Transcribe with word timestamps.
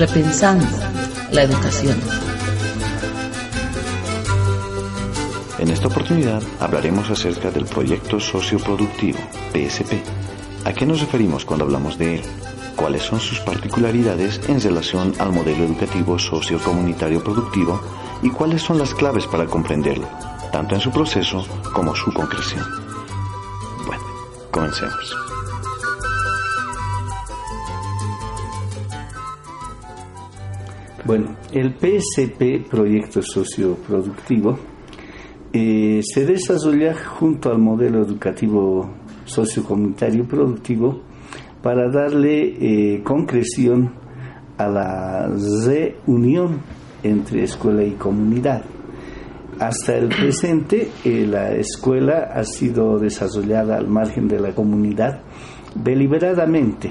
Repensando 0.00 0.66
la 1.30 1.42
educación. 1.42 2.00
En 5.58 5.68
esta 5.68 5.88
oportunidad 5.88 6.42
hablaremos 6.58 7.10
acerca 7.10 7.50
del 7.50 7.66
proyecto 7.66 8.18
socioproductivo, 8.18 9.18
PSP. 9.52 10.02
¿A 10.64 10.72
qué 10.72 10.86
nos 10.86 11.00
referimos 11.00 11.44
cuando 11.44 11.66
hablamos 11.66 11.98
de 11.98 12.14
él? 12.14 12.22
¿Cuáles 12.76 13.02
son 13.02 13.20
sus 13.20 13.40
particularidades 13.40 14.40
en 14.48 14.58
relación 14.62 15.12
al 15.18 15.32
modelo 15.32 15.64
educativo 15.64 16.18
sociocomunitario 16.18 17.22
productivo? 17.22 17.78
¿Y 18.22 18.30
cuáles 18.30 18.62
son 18.62 18.78
las 18.78 18.94
claves 18.94 19.26
para 19.26 19.44
comprenderlo, 19.44 20.08
tanto 20.50 20.76
en 20.76 20.80
su 20.80 20.90
proceso 20.90 21.44
como 21.74 21.94
su 21.94 22.10
concreción? 22.10 22.89
Comencemos. 24.50 25.16
Bueno, 31.04 31.36
el 31.52 31.74
PSP, 31.74 32.68
Proyecto 32.70 33.22
Socioproductivo, 33.22 34.58
eh, 35.52 36.00
se 36.04 36.24
desarrolla 36.24 36.94
junto 36.94 37.50
al 37.50 37.58
modelo 37.58 38.02
educativo 38.02 38.88
sociocomunitario 39.24 40.24
productivo 40.26 41.00
para 41.62 41.90
darle 41.90 42.54
eh, 42.94 43.02
concreción 43.02 43.92
a 44.58 44.68
la 44.68 45.28
reunión 45.66 46.60
entre 47.02 47.44
escuela 47.44 47.82
y 47.82 47.92
comunidad. 47.92 48.62
Hasta 49.60 49.94
el 49.94 50.08
presente, 50.08 50.90
eh, 51.04 51.26
la 51.26 51.50
escuela 51.50 52.30
ha 52.34 52.44
sido 52.44 52.98
desarrollada 52.98 53.76
al 53.76 53.88
margen 53.88 54.26
de 54.26 54.40
la 54.40 54.54
comunidad 54.54 55.20
deliberadamente 55.74 56.90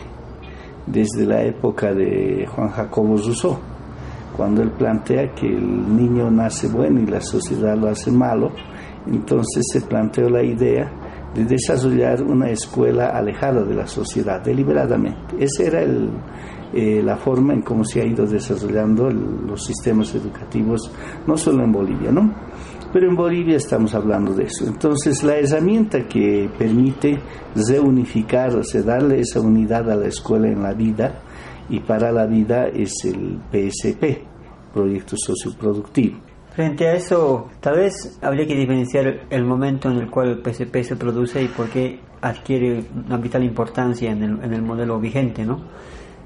desde 0.86 1.26
la 1.26 1.42
época 1.42 1.92
de 1.96 2.46
Juan 2.46 2.70
Jacobo 2.70 3.18
Rousseau, 3.18 3.58
cuando 4.38 4.62
él 4.62 4.70
plantea 4.70 5.34
que 5.34 5.48
el 5.48 5.98
niño 5.98 6.30
nace 6.30 6.68
bueno 6.68 7.02
y 7.02 7.08
la 7.08 7.22
sociedad 7.22 7.76
lo 7.76 7.90
hace 7.90 8.12
malo, 8.12 8.52
entonces 9.08 9.66
se 9.74 9.82
planteó 9.82 10.30
la 10.30 10.44
idea 10.44 10.92
de 11.34 11.46
desarrollar 11.46 12.22
una 12.22 12.52
escuela 12.52 13.08
alejada 13.18 13.64
de 13.64 13.74
la 13.74 13.88
sociedad 13.88 14.44
deliberadamente. 14.44 15.44
Esa 15.44 15.64
era 15.64 15.82
el, 15.82 16.12
eh, 16.74 17.02
la 17.04 17.18
forma 17.18 17.54
en 17.54 17.62
cómo 17.62 17.84
se 17.84 18.02
ha 18.02 18.06
ido 18.06 18.26
desarrollando 18.26 19.10
los 19.10 19.66
sistemas 19.66 20.14
educativos, 20.14 20.92
no 21.26 21.36
solo 21.36 21.64
en 21.64 21.72
Bolivia, 21.72 22.12
¿no? 22.12 22.34
Pero 22.92 23.08
en 23.08 23.16
Bolivia 23.16 23.58
estamos 23.58 23.94
hablando 23.94 24.34
de 24.34 24.46
eso. 24.46 24.66
Entonces, 24.68 25.24
la 25.24 25.38
herramienta 25.38 26.08
que 26.08 26.50
permite 26.58 27.20
reunificar, 27.56 28.56
o 28.56 28.62
darle 28.84 29.20
esa 29.20 29.42
unidad 29.42 29.90
a 29.92 29.96
la 29.96 30.08
escuela 30.08 30.48
en 30.48 30.64
la 30.64 30.74
vida 30.74 31.22
y 31.70 31.80
para 31.82 32.12
la 32.12 32.26
vida 32.26 32.68
es 32.68 32.94
el 33.06 33.40
PSP, 33.52 34.24
Proyecto 34.74 35.16
Socioproductivo. 35.18 36.20
Frente 36.56 36.88
a 36.88 36.94
eso, 36.94 37.48
tal 37.60 37.78
vez 37.78 38.20
habría 38.22 38.46
que 38.46 38.56
diferenciar 38.56 39.28
el 39.30 39.46
momento 39.46 39.90
en 39.90 39.98
el 39.98 40.10
cual 40.10 40.30
el 40.30 40.44
PSP 40.44 40.84
se 40.84 40.96
produce 40.96 41.44
y 41.44 41.48
por 41.48 41.70
qué 41.70 42.00
adquiere 42.22 42.84
una 43.06 43.18
vital 43.18 43.44
importancia 43.44 44.12
en 44.12 44.24
el, 44.24 44.44
en 44.44 44.54
el 44.54 44.62
modelo 44.62 45.00
vigente, 45.00 45.46
¿no? 45.46 45.62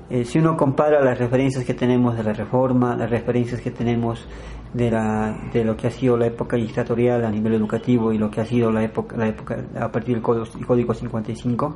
Eh, 0.09 0.25
si 0.25 0.39
uno 0.39 0.57
compara 0.57 1.03
las 1.03 1.17
referencias 1.17 1.63
que 1.63 1.73
tenemos 1.73 2.15
de 2.15 2.23
la 2.23 2.33
reforma, 2.33 2.95
las 2.95 3.09
referencias 3.09 3.61
que 3.61 3.71
tenemos 3.71 4.27
de, 4.73 4.91
la, 4.91 5.49
de 5.51 5.63
lo 5.63 5.77
que 5.77 5.87
ha 5.87 5.91
sido 5.91 6.17
la 6.17 6.27
época 6.27 6.57
dictatorial 6.57 7.23
a 7.23 7.31
nivel 7.31 7.53
educativo 7.53 8.11
y 8.11 8.17
lo 8.17 8.29
que 8.29 8.41
ha 8.41 8.45
sido 8.45 8.71
la 8.71 8.83
época, 8.83 9.15
la 9.15 9.27
época 9.27 9.57
a 9.79 9.91
partir 9.91 10.15
del 10.15 10.23
Código, 10.23 10.45
código 10.67 10.93
55, 10.93 11.75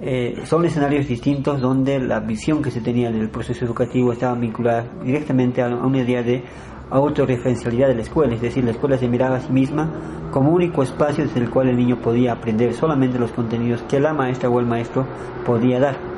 eh, 0.00 0.42
son 0.44 0.64
escenarios 0.64 1.06
distintos 1.06 1.60
donde 1.60 2.00
la 2.00 2.20
visión 2.20 2.62
que 2.62 2.70
se 2.70 2.80
tenía 2.80 3.10
del 3.12 3.28
proceso 3.30 3.64
educativo 3.64 4.12
estaba 4.12 4.34
vinculada 4.34 4.84
directamente 5.04 5.62
a 5.62 5.68
una 5.68 5.98
idea 5.98 6.22
de 6.22 6.42
autorreferencialidad 6.90 7.88
de 7.88 7.94
la 7.94 8.02
escuela, 8.02 8.34
es 8.34 8.40
decir, 8.40 8.64
la 8.64 8.72
escuela 8.72 8.98
se 8.98 9.08
miraba 9.08 9.36
a 9.36 9.40
sí 9.40 9.52
misma 9.52 10.28
como 10.30 10.50
único 10.50 10.82
espacio 10.82 11.24
desde 11.24 11.40
el 11.40 11.50
cual 11.50 11.68
el 11.68 11.76
niño 11.76 12.00
podía 12.00 12.32
aprender 12.32 12.74
solamente 12.74 13.18
los 13.18 13.32
contenidos 13.32 13.82
que 13.82 14.00
la 14.00 14.12
maestra 14.12 14.50
o 14.50 14.58
el 14.60 14.66
maestro 14.66 15.06
podía 15.46 15.78
dar. 15.78 16.11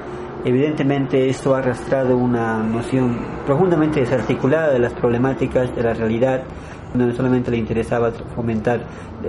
Evidentemente 0.44 1.26
esto 1.30 1.54
ha 1.54 1.60
arrastrado 1.60 2.18
una 2.18 2.62
noción 2.62 3.16
profundamente 3.46 4.00
desarticulada 4.00 4.70
de 4.72 4.78
las 4.78 4.92
problemáticas 4.92 5.74
de 5.74 5.82
la 5.82 5.94
realidad, 5.94 6.42
donde 6.92 7.14
solamente 7.14 7.50
le 7.50 7.56
interesaba 7.56 8.12
fomentar 8.36 8.80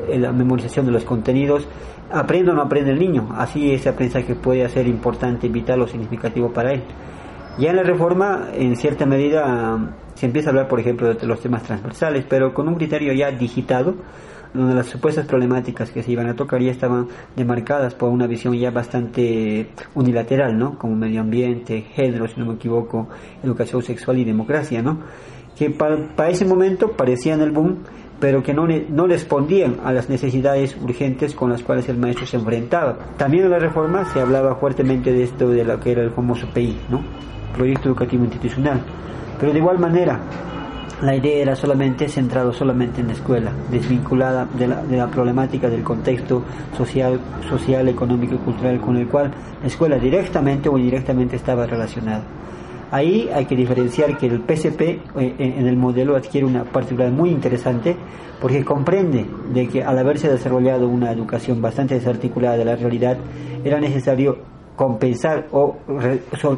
la 0.10 0.34
memorización 0.34 0.86
de 0.86 0.92
los 0.92 1.06
contenidos. 1.06 1.68
Aprende 2.12 2.52
o 2.52 2.54
no 2.54 2.62
aprende 2.62 2.92
el 2.92 3.00
niño, 3.00 3.30
así 3.38 3.72
ese 3.72 3.90
aprendizaje 3.90 4.36
puede 4.36 4.68
ser 4.68 4.88
importante, 4.88 5.48
vital 5.48 5.82
o 5.82 5.88
significativo 5.88 6.52
para 6.52 6.74
él. 6.74 6.84
Ya 7.58 7.70
en 7.70 7.78
la 7.78 7.84
reforma, 7.84 8.50
en 8.54 8.76
cierta 8.76 9.06
medida, 9.06 9.96
se 10.16 10.26
empieza 10.26 10.50
a 10.50 10.52
hablar, 10.52 10.68
por 10.68 10.82
ejemplo, 10.82 11.14
de 11.14 11.26
los 11.26 11.40
temas 11.40 11.64
transversales, 11.64 12.26
pero 12.28 12.54
con 12.54 12.68
un 12.68 12.76
criterio 12.76 13.14
ya 13.14 13.32
digitado, 13.32 13.96
donde 14.56 14.76
las 14.76 14.88
supuestas 14.88 15.26
problemáticas 15.26 15.92
que 15.92 16.02
se 16.02 16.12
iban 16.12 16.28
a 16.28 16.36
tocar 16.36 16.62
ya 16.62 16.72
estaban 16.72 17.08
demarcadas 17.36 17.94
por 17.94 18.10
una 18.10 18.28
visión 18.28 18.58
ya 18.58 18.72
bastante 18.72 19.70
unilateral, 19.94 20.58
¿no? 20.58 20.78
Como 20.78 20.96
medio 20.96 21.22
ambiente, 21.22 21.82
género, 21.94 22.28
si 22.28 22.40
no 22.40 22.46
me 22.46 22.54
equivoco, 22.54 23.08
educación 23.44 23.82
sexual 23.84 24.18
y 24.20 24.24
democracia, 24.24 24.82
¿no? 24.82 25.00
Que 25.56 25.70
para, 25.70 26.30
ese 26.30 26.46
momento 26.46 26.92
parecían 26.92 27.42
el 27.42 27.52
boom, 27.52 27.80
pero 28.20 28.42
que 28.42 28.54
no, 28.54 28.68
no 28.68 29.08
respondían 29.08 29.78
a 29.84 29.92
las 29.92 30.10
necesidades 30.10 30.76
urgentes 30.82 31.36
con 31.36 31.50
las 31.50 31.64
cuales 31.64 31.88
el 31.90 31.98
maestro 31.98 32.26
se 32.26 32.38
enfrentaba. 32.38 32.98
También 33.18 33.46
en 33.46 33.52
la 33.52 33.60
reforma 33.60 34.06
se 34.06 34.20
hablaba 34.20 34.56
fuertemente 34.56 35.12
de 35.12 35.24
esto, 35.24 35.50
de 35.50 35.64
lo 35.64 35.80
que 35.80 35.92
era 35.92 36.02
el 36.02 36.12
famoso 36.12 36.48
PI, 36.54 36.78
¿no? 36.90 37.02
Proyecto 37.56 37.90
Educativo 37.90 38.24
Institucional. 38.24 38.82
Pero 39.40 39.52
de 39.52 39.60
igual 39.60 39.80
manera, 39.80 40.20
la 41.02 41.16
idea 41.16 41.42
era 41.42 41.56
solamente 41.56 42.08
centrado 42.08 42.54
solamente 42.54 43.02
en 43.02 43.08
la 43.08 43.14
escuela, 43.14 43.52
desvinculada 43.70 44.48
de 44.58 44.68
la, 44.68 44.84
de 44.84 44.98
la, 44.98 45.08
problemática 45.08 45.70
del 45.70 45.84
contexto 45.84 46.44
social, 46.78 47.20
social, 47.50 47.88
económico 47.90 48.36
y 48.36 48.38
cultural 48.38 48.80
con 48.80 48.98
el 48.98 49.08
cual 49.08 49.32
la 49.62 49.68
escuela 49.68 49.98
directamente 49.98 50.70
o 50.70 50.78
indirectamente 50.78 51.36
estaba 51.36 51.66
relacionada. 51.66 52.24
Ahí 52.92 53.30
hay 53.34 53.46
que 53.46 53.56
diferenciar 53.56 54.18
que 54.18 54.28
el 54.28 54.42
PCP 54.42 54.82
eh, 54.82 55.02
en 55.38 55.68
el 55.68 55.76
modelo 55.76 56.16
adquiere 56.16 56.46
una 56.46 56.64
particularidad 56.64 57.18
muy 57.18 57.30
interesante 57.30 57.98
porque 58.40 58.64
comprende 58.64 59.26
de 59.54 59.68
que 59.68 59.84
al 59.84 59.98
haberse 59.98 60.30
desarrollado 60.32 60.88
una 60.88 61.12
educación 61.12 61.62
bastante 61.62 61.96
desarticulada 61.96 62.58
de 62.58 62.66
la 62.66 62.76
realidad 62.76 63.18
era 63.64 63.80
necesario 63.80 64.38
compensar 64.76 65.48
o 65.52 65.78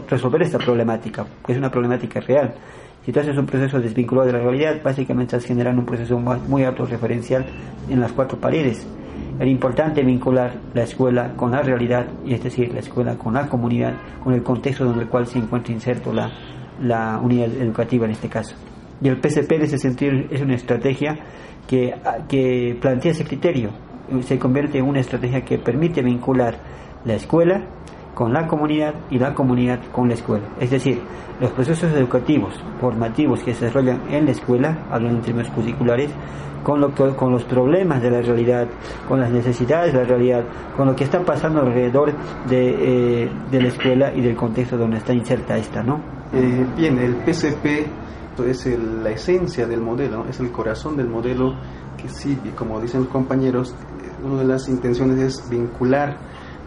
resolver 0.10 0.42
esta 0.42 0.58
problemática, 0.58 1.26
que 1.46 1.54
es 1.54 1.58
una 1.58 1.72
problemática 1.72 2.20
real. 2.20 2.54
Si 3.08 3.14
tú 3.14 3.22
haces 3.22 3.38
un 3.38 3.46
proceso 3.46 3.80
desvinculado 3.80 4.28
de 4.28 4.34
la 4.34 4.40
realidad, 4.40 4.82
básicamente 4.84 5.38
estás 5.38 5.48
generando 5.48 5.80
un 5.80 5.86
proceso 5.86 6.20
muy 6.20 6.66
autorreferencial 6.66 7.46
en 7.90 8.02
las 8.02 8.12
cuatro 8.12 8.38
paredes. 8.38 8.86
Era 9.40 9.50
importante 9.50 10.04
vincular 10.04 10.52
la 10.74 10.84
escuela 10.84 11.34
con 11.38 11.52
la 11.52 11.62
realidad, 11.62 12.06
y 12.26 12.34
es 12.34 12.44
decir, 12.44 12.74
la 12.74 12.82
escuela 12.82 13.18
con 13.18 13.36
la 13.36 13.48
comunidad, 13.48 13.94
con 14.22 14.34
el 14.34 14.44
contexto 14.44 14.92
en 14.92 15.00
el 15.00 15.08
cual 15.08 15.26
se 15.26 15.40
encuentra 15.40 15.74
inserto 15.74 16.12
la, 16.12 16.30
la 16.82 17.18
unidad 17.24 17.50
educativa 17.54 18.04
en 18.04 18.12
este 18.12 18.28
caso. 18.28 18.58
Y 19.02 19.08
el 19.08 19.22
PCP 19.22 19.54
en 19.54 19.62
ese 19.62 19.78
sentido 19.78 20.14
es 20.30 20.42
una 20.42 20.56
estrategia 20.56 21.18
que, 21.66 21.96
que 22.28 22.78
plantea 22.82 23.14
ese 23.14 23.24
criterio, 23.24 23.70
se 24.20 24.38
convierte 24.38 24.80
en 24.80 24.86
una 24.86 25.00
estrategia 25.00 25.46
que 25.46 25.58
permite 25.58 26.02
vincular 26.02 26.58
la 27.06 27.14
escuela 27.14 27.62
con 28.18 28.34
la 28.34 28.48
comunidad 28.48 28.96
y 29.12 29.20
la 29.20 29.36
comunidad 29.36 29.80
con 29.92 30.08
la 30.08 30.16
escuela. 30.16 30.48
Es 30.60 30.72
decir, 30.72 31.00
los 31.40 31.52
procesos 31.52 31.94
educativos, 31.94 32.52
formativos 32.82 33.44
que 33.44 33.54
se 33.54 33.66
desarrollan 33.66 34.02
en 34.10 34.26
la 34.26 34.32
escuela, 34.32 34.88
hablando 34.90 35.20
en 35.20 35.24
términos 35.24 35.52
curriculares, 35.52 36.10
con, 36.64 36.82
lo, 36.82 36.96
con 36.96 37.32
los 37.32 37.44
problemas 37.44 38.02
de 38.02 38.10
la 38.10 38.22
realidad, 38.22 38.68
con 39.08 39.20
las 39.20 39.30
necesidades 39.30 39.94
de 39.94 40.00
la 40.00 40.06
realidad, 40.06 40.46
con 40.76 40.88
lo 40.88 40.96
que 40.96 41.04
está 41.04 41.24
pasando 41.24 41.62
alrededor 41.62 42.12
de, 42.50 43.26
eh, 43.26 43.32
de 43.52 43.62
la 43.62 43.68
escuela 43.68 44.12
y 44.12 44.22
del 44.22 44.36
contexto 44.36 44.80
donde 44.80 44.98
está 44.98 45.14
inserta 45.14 45.56
esta, 45.56 45.84
¿no? 45.84 46.02
Eh, 46.34 46.66
bien, 46.76 46.98
el 46.98 47.18
PCP 47.18 47.88
es 48.48 48.66
el, 48.66 49.04
la 49.04 49.12
esencia 49.12 49.68
del 49.68 49.82
modelo, 49.82 50.26
es 50.28 50.40
el 50.40 50.52
corazón 50.52 50.98
del 50.98 51.08
modelo 51.08 51.54
que 51.96 52.10
sí, 52.10 52.36
como 52.56 52.82
dicen 52.82 53.02
los 53.02 53.10
compañeros, 53.10 53.76
una 54.24 54.40
de 54.40 54.46
las 54.46 54.68
intenciones 54.70 55.20
es 55.20 55.50
vincular 55.52 56.18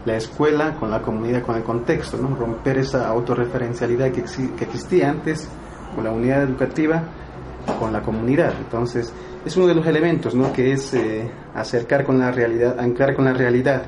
la 0.05 0.15
escuela 0.15 0.75
con 0.75 0.89
la 0.89 1.01
comunidad, 1.01 1.43
con 1.43 1.55
el 1.55 1.63
contexto, 1.63 2.17
¿no? 2.17 2.35
romper 2.35 2.79
esa 2.79 3.07
autorreferencialidad 3.07 4.11
que, 4.11 4.23
que 4.57 4.63
existía 4.63 5.09
antes 5.09 5.49
con 5.95 6.03
la 6.03 6.11
unidad 6.11 6.43
educativa 6.43 7.03
con 7.79 7.93
la 7.93 8.01
comunidad. 8.01 8.53
Entonces, 8.59 9.13
es 9.45 9.57
uno 9.57 9.67
de 9.67 9.75
los 9.75 9.85
elementos, 9.85 10.35
¿no? 10.35 10.51
Que 10.53 10.71
es 10.71 10.93
eh, 10.93 11.29
acercar 11.53 12.05
con 12.05 12.19
la 12.19 12.31
realidad, 12.31 12.79
anclar 12.79 13.15
con 13.15 13.25
la 13.25 13.33
realidad. 13.33 13.83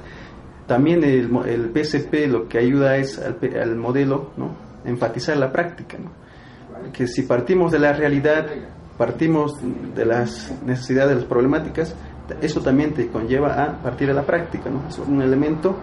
También 0.67 1.03
el, 1.03 1.29
el 1.45 1.71
PSP 1.73 2.27
lo 2.27 2.47
que 2.47 2.57
ayuda 2.57 2.97
es 2.97 3.19
al, 3.19 3.75
modelo, 3.75 4.31
¿no? 4.37 4.55
Enfatizar 4.85 5.37
la 5.37 5.51
práctica. 5.51 5.97
Que 6.91 7.07
si 7.07 7.23
partimos 7.23 7.71
de 7.71 7.79
la 7.79 7.93
realidad, 7.93 8.47
partimos 8.97 9.57
de 9.95 10.05
las 10.05 10.53
necesidades, 10.65 11.09
de 11.09 11.15
las 11.15 11.25
problemáticas, 11.25 11.95
eso 12.41 12.61
también 12.61 12.93
te 12.93 13.07
conlleva 13.07 13.63
a 13.63 13.81
partir 13.81 14.07
de 14.07 14.13
la 14.13 14.23
práctica, 14.23 14.69
¿no? 14.69 14.87
Es 14.87 14.97
un 14.99 15.21
elemento. 15.21 15.75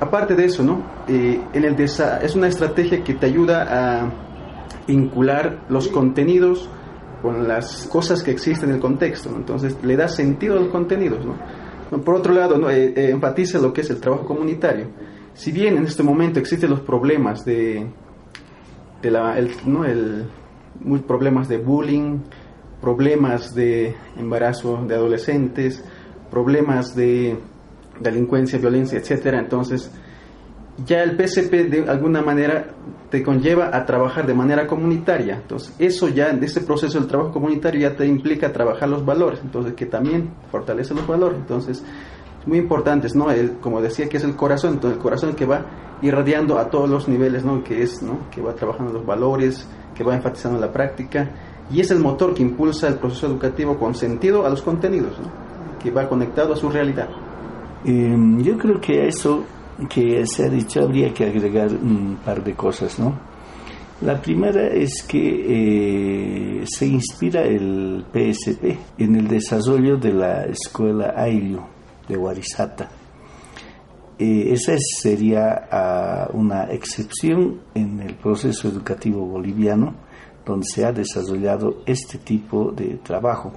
Aparte 0.00 0.34
de 0.34 0.44
eso, 0.44 0.62
¿no? 0.62 0.82
Eh, 1.08 1.40
en 1.52 1.64
el 1.64 1.80
es 1.80 2.34
una 2.34 2.48
estrategia 2.48 3.02
que 3.02 3.14
te 3.14 3.26
ayuda 3.26 4.02
a 4.02 4.12
vincular 4.86 5.64
los 5.68 5.88
contenidos 5.88 6.68
con 7.22 7.48
las 7.48 7.86
cosas 7.86 8.22
que 8.22 8.30
existen 8.30 8.68
en 8.68 8.74
el 8.76 8.80
contexto, 8.82 9.30
entonces 9.34 9.78
le 9.82 9.96
da 9.96 10.08
sentido 10.08 10.58
a 10.58 10.60
los 10.60 10.68
contenidos. 10.68 11.24
¿no? 11.24 11.34
Por 12.02 12.16
otro 12.16 12.34
lado, 12.34 12.58
¿no? 12.58 12.68
Eh, 12.68 12.92
eh, 12.94 13.10
enfatiza 13.10 13.58
lo 13.58 13.72
que 13.72 13.80
es 13.80 13.90
el 13.90 14.00
trabajo 14.00 14.26
comunitario. 14.26 14.88
Si 15.32 15.50
bien 15.50 15.76
en 15.76 15.84
este 15.84 16.02
momento 16.02 16.38
existen 16.38 16.70
los 16.70 16.80
problemas 16.80 17.44
de, 17.44 17.86
de 19.00 19.10
la, 19.10 19.36
¿no? 19.64 19.84
el, 19.84 20.26
problemas 21.06 21.48
de 21.48 21.58
bullying, 21.58 22.18
problemas 22.80 23.54
de 23.54 23.94
embarazo 24.18 24.84
de 24.86 24.94
adolescentes, 24.94 25.82
problemas 26.30 26.94
de 26.94 27.38
delincuencia, 28.00 28.58
violencia, 28.58 28.98
etcétera, 28.98 29.38
entonces 29.38 29.90
ya 30.84 31.02
el 31.02 31.16
PCP 31.16 31.52
de 31.70 31.84
alguna 31.88 32.20
manera 32.20 32.66
te 33.10 33.22
conlleva 33.22 33.70
a 33.72 33.86
trabajar 33.86 34.26
de 34.26 34.34
manera 34.34 34.66
comunitaria. 34.66 35.36
Entonces, 35.36 35.72
eso 35.78 36.08
ya, 36.08 36.30
en 36.30 36.42
ese 36.42 36.62
proceso 36.62 36.98
del 36.98 37.06
trabajo 37.06 37.32
comunitario 37.32 37.80
ya 37.82 37.96
te 37.96 38.06
implica 38.06 38.52
trabajar 38.52 38.88
los 38.88 39.04
valores, 39.04 39.40
entonces 39.42 39.74
que 39.74 39.86
también 39.86 40.30
fortalece 40.50 40.94
los 40.94 41.06
valores. 41.06 41.38
Entonces, 41.38 41.84
muy 42.46 42.58
importantes, 42.58 43.14
¿no? 43.14 43.28
como 43.60 43.80
decía, 43.80 44.08
que 44.08 44.16
es 44.16 44.24
el 44.24 44.34
corazón, 44.34 44.74
entonces 44.74 44.96
el 44.96 45.02
corazón 45.02 45.34
que 45.34 45.46
va 45.46 45.64
irradiando 46.02 46.58
a 46.58 46.68
todos 46.68 46.90
los 46.90 47.08
niveles, 47.08 47.44
¿no? 47.44 47.62
Que 47.62 47.82
es, 47.82 48.02
¿no? 48.02 48.28
Que 48.30 48.42
va 48.42 48.54
trabajando 48.54 48.92
los 48.92 49.06
valores, 49.06 49.66
que 49.94 50.04
va 50.04 50.14
enfatizando 50.14 50.58
la 50.58 50.72
práctica 50.72 51.30
y 51.70 51.80
es 51.80 51.90
el 51.90 52.00
motor 52.00 52.34
que 52.34 52.42
impulsa 52.42 52.88
el 52.88 52.96
proceso 52.96 53.26
educativo 53.26 53.78
con 53.78 53.94
sentido 53.94 54.44
a 54.44 54.50
los 54.50 54.60
contenidos, 54.60 55.12
Que 55.82 55.90
va 55.90 56.08
conectado 56.08 56.54
a 56.54 56.56
su 56.56 56.68
realidad. 56.68 57.08
Em, 57.84 58.42
yo 58.42 58.56
creo 58.56 58.80
que 58.80 59.06
eso 59.06 59.44
que 59.88 60.24
se 60.26 60.44
ha 60.44 60.48
dicho 60.48 60.80
habría 60.80 61.12
que 61.12 61.24
agregar 61.24 61.68
un 61.70 62.18
par 62.24 62.42
de 62.42 62.54
cosas, 62.54 62.98
¿no? 62.98 63.14
La 64.00 64.20
primera 64.20 64.66
es 64.68 65.02
que 65.06 66.60
eh, 66.60 66.64
se 66.66 66.86
inspira 66.86 67.42
el 67.42 68.04
PSP 68.12 68.76
en 68.98 69.16
el 69.16 69.28
desarrollo 69.28 69.96
de 69.96 70.12
la 70.12 70.44
escuela 70.46 71.14
Ailio 71.16 71.66
de 72.08 72.16
Warisata. 72.16 72.90
Eh, 74.18 74.52
esa 74.52 74.74
sería 74.78 75.68
ah, 75.70 76.28
una 76.32 76.64
excepción 76.64 77.60
en 77.74 78.00
el 78.00 78.14
proceso 78.14 78.68
educativo 78.68 79.24
boliviano 79.26 79.94
donde 80.44 80.66
se 80.66 80.84
ha 80.84 80.92
desarrollado 80.92 81.82
este 81.86 82.18
tipo 82.18 82.72
de 82.72 82.98
trabajo. 83.02 83.52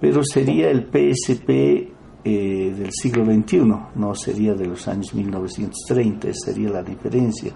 Pero 0.00 0.22
sería 0.22 0.70
el 0.70 0.86
PSP 0.86 1.95
eh, 2.28 2.74
del 2.76 2.90
siglo 2.90 3.24
XXI, 3.24 3.72
no 3.94 4.12
sería 4.16 4.52
de 4.52 4.66
los 4.66 4.88
años 4.88 5.14
1930, 5.14 6.26
sería 6.32 6.70
la 6.70 6.82
diferencia. 6.82 7.52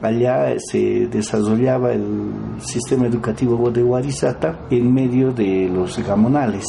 Allá 0.00 0.54
se 0.60 1.08
desarrollaba 1.08 1.92
el 1.92 2.30
sistema 2.60 3.08
educativo 3.08 3.68
de 3.68 3.82
Warisata 3.82 4.60
en 4.70 4.94
medio 4.94 5.32
de 5.32 5.68
los 5.68 5.98
gamonales. 6.06 6.64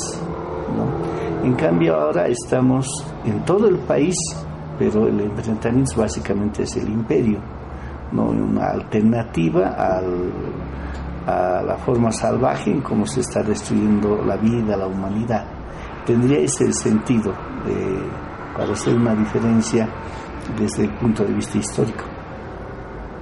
En 1.43 1.53
cambio 1.53 1.93
ahora 1.93 2.25
estamos 2.25 2.87
en 3.23 3.45
todo 3.45 3.67
el 3.67 3.77
país, 3.77 4.15
pero 4.79 5.07
el 5.07 5.19
enfrentamiento 5.19 6.01
básicamente 6.01 6.63
es 6.63 6.75
el 6.77 6.89
imperio, 6.89 7.37
¿no? 8.13 8.29
una 8.29 8.71
alternativa 8.71 9.75
a 11.27 11.61
la 11.61 11.77
forma 11.85 12.11
salvaje 12.11 12.71
en 12.71 12.81
cómo 12.81 13.05
se 13.05 13.19
está 13.19 13.43
destruyendo 13.43 14.25
la 14.25 14.37
vida, 14.37 14.75
la 14.75 14.87
humanidad 14.87 15.60
tendría 16.05 16.39
ese 16.39 16.71
sentido 16.73 17.31
de, 17.65 18.03
para 18.55 18.73
hacer 18.73 18.95
una 18.95 19.15
diferencia 19.15 19.87
desde 20.57 20.85
el 20.85 20.91
punto 20.91 21.23
de 21.23 21.33
vista 21.33 21.57
histórico. 21.57 22.03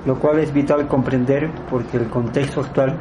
Lo 0.06 0.18
cual 0.18 0.40
es 0.40 0.54
vital 0.54 0.88
comprender 0.88 1.52
porque 1.70 1.98
el 1.98 2.10
contexto 2.10 2.62
actual, 2.62 2.98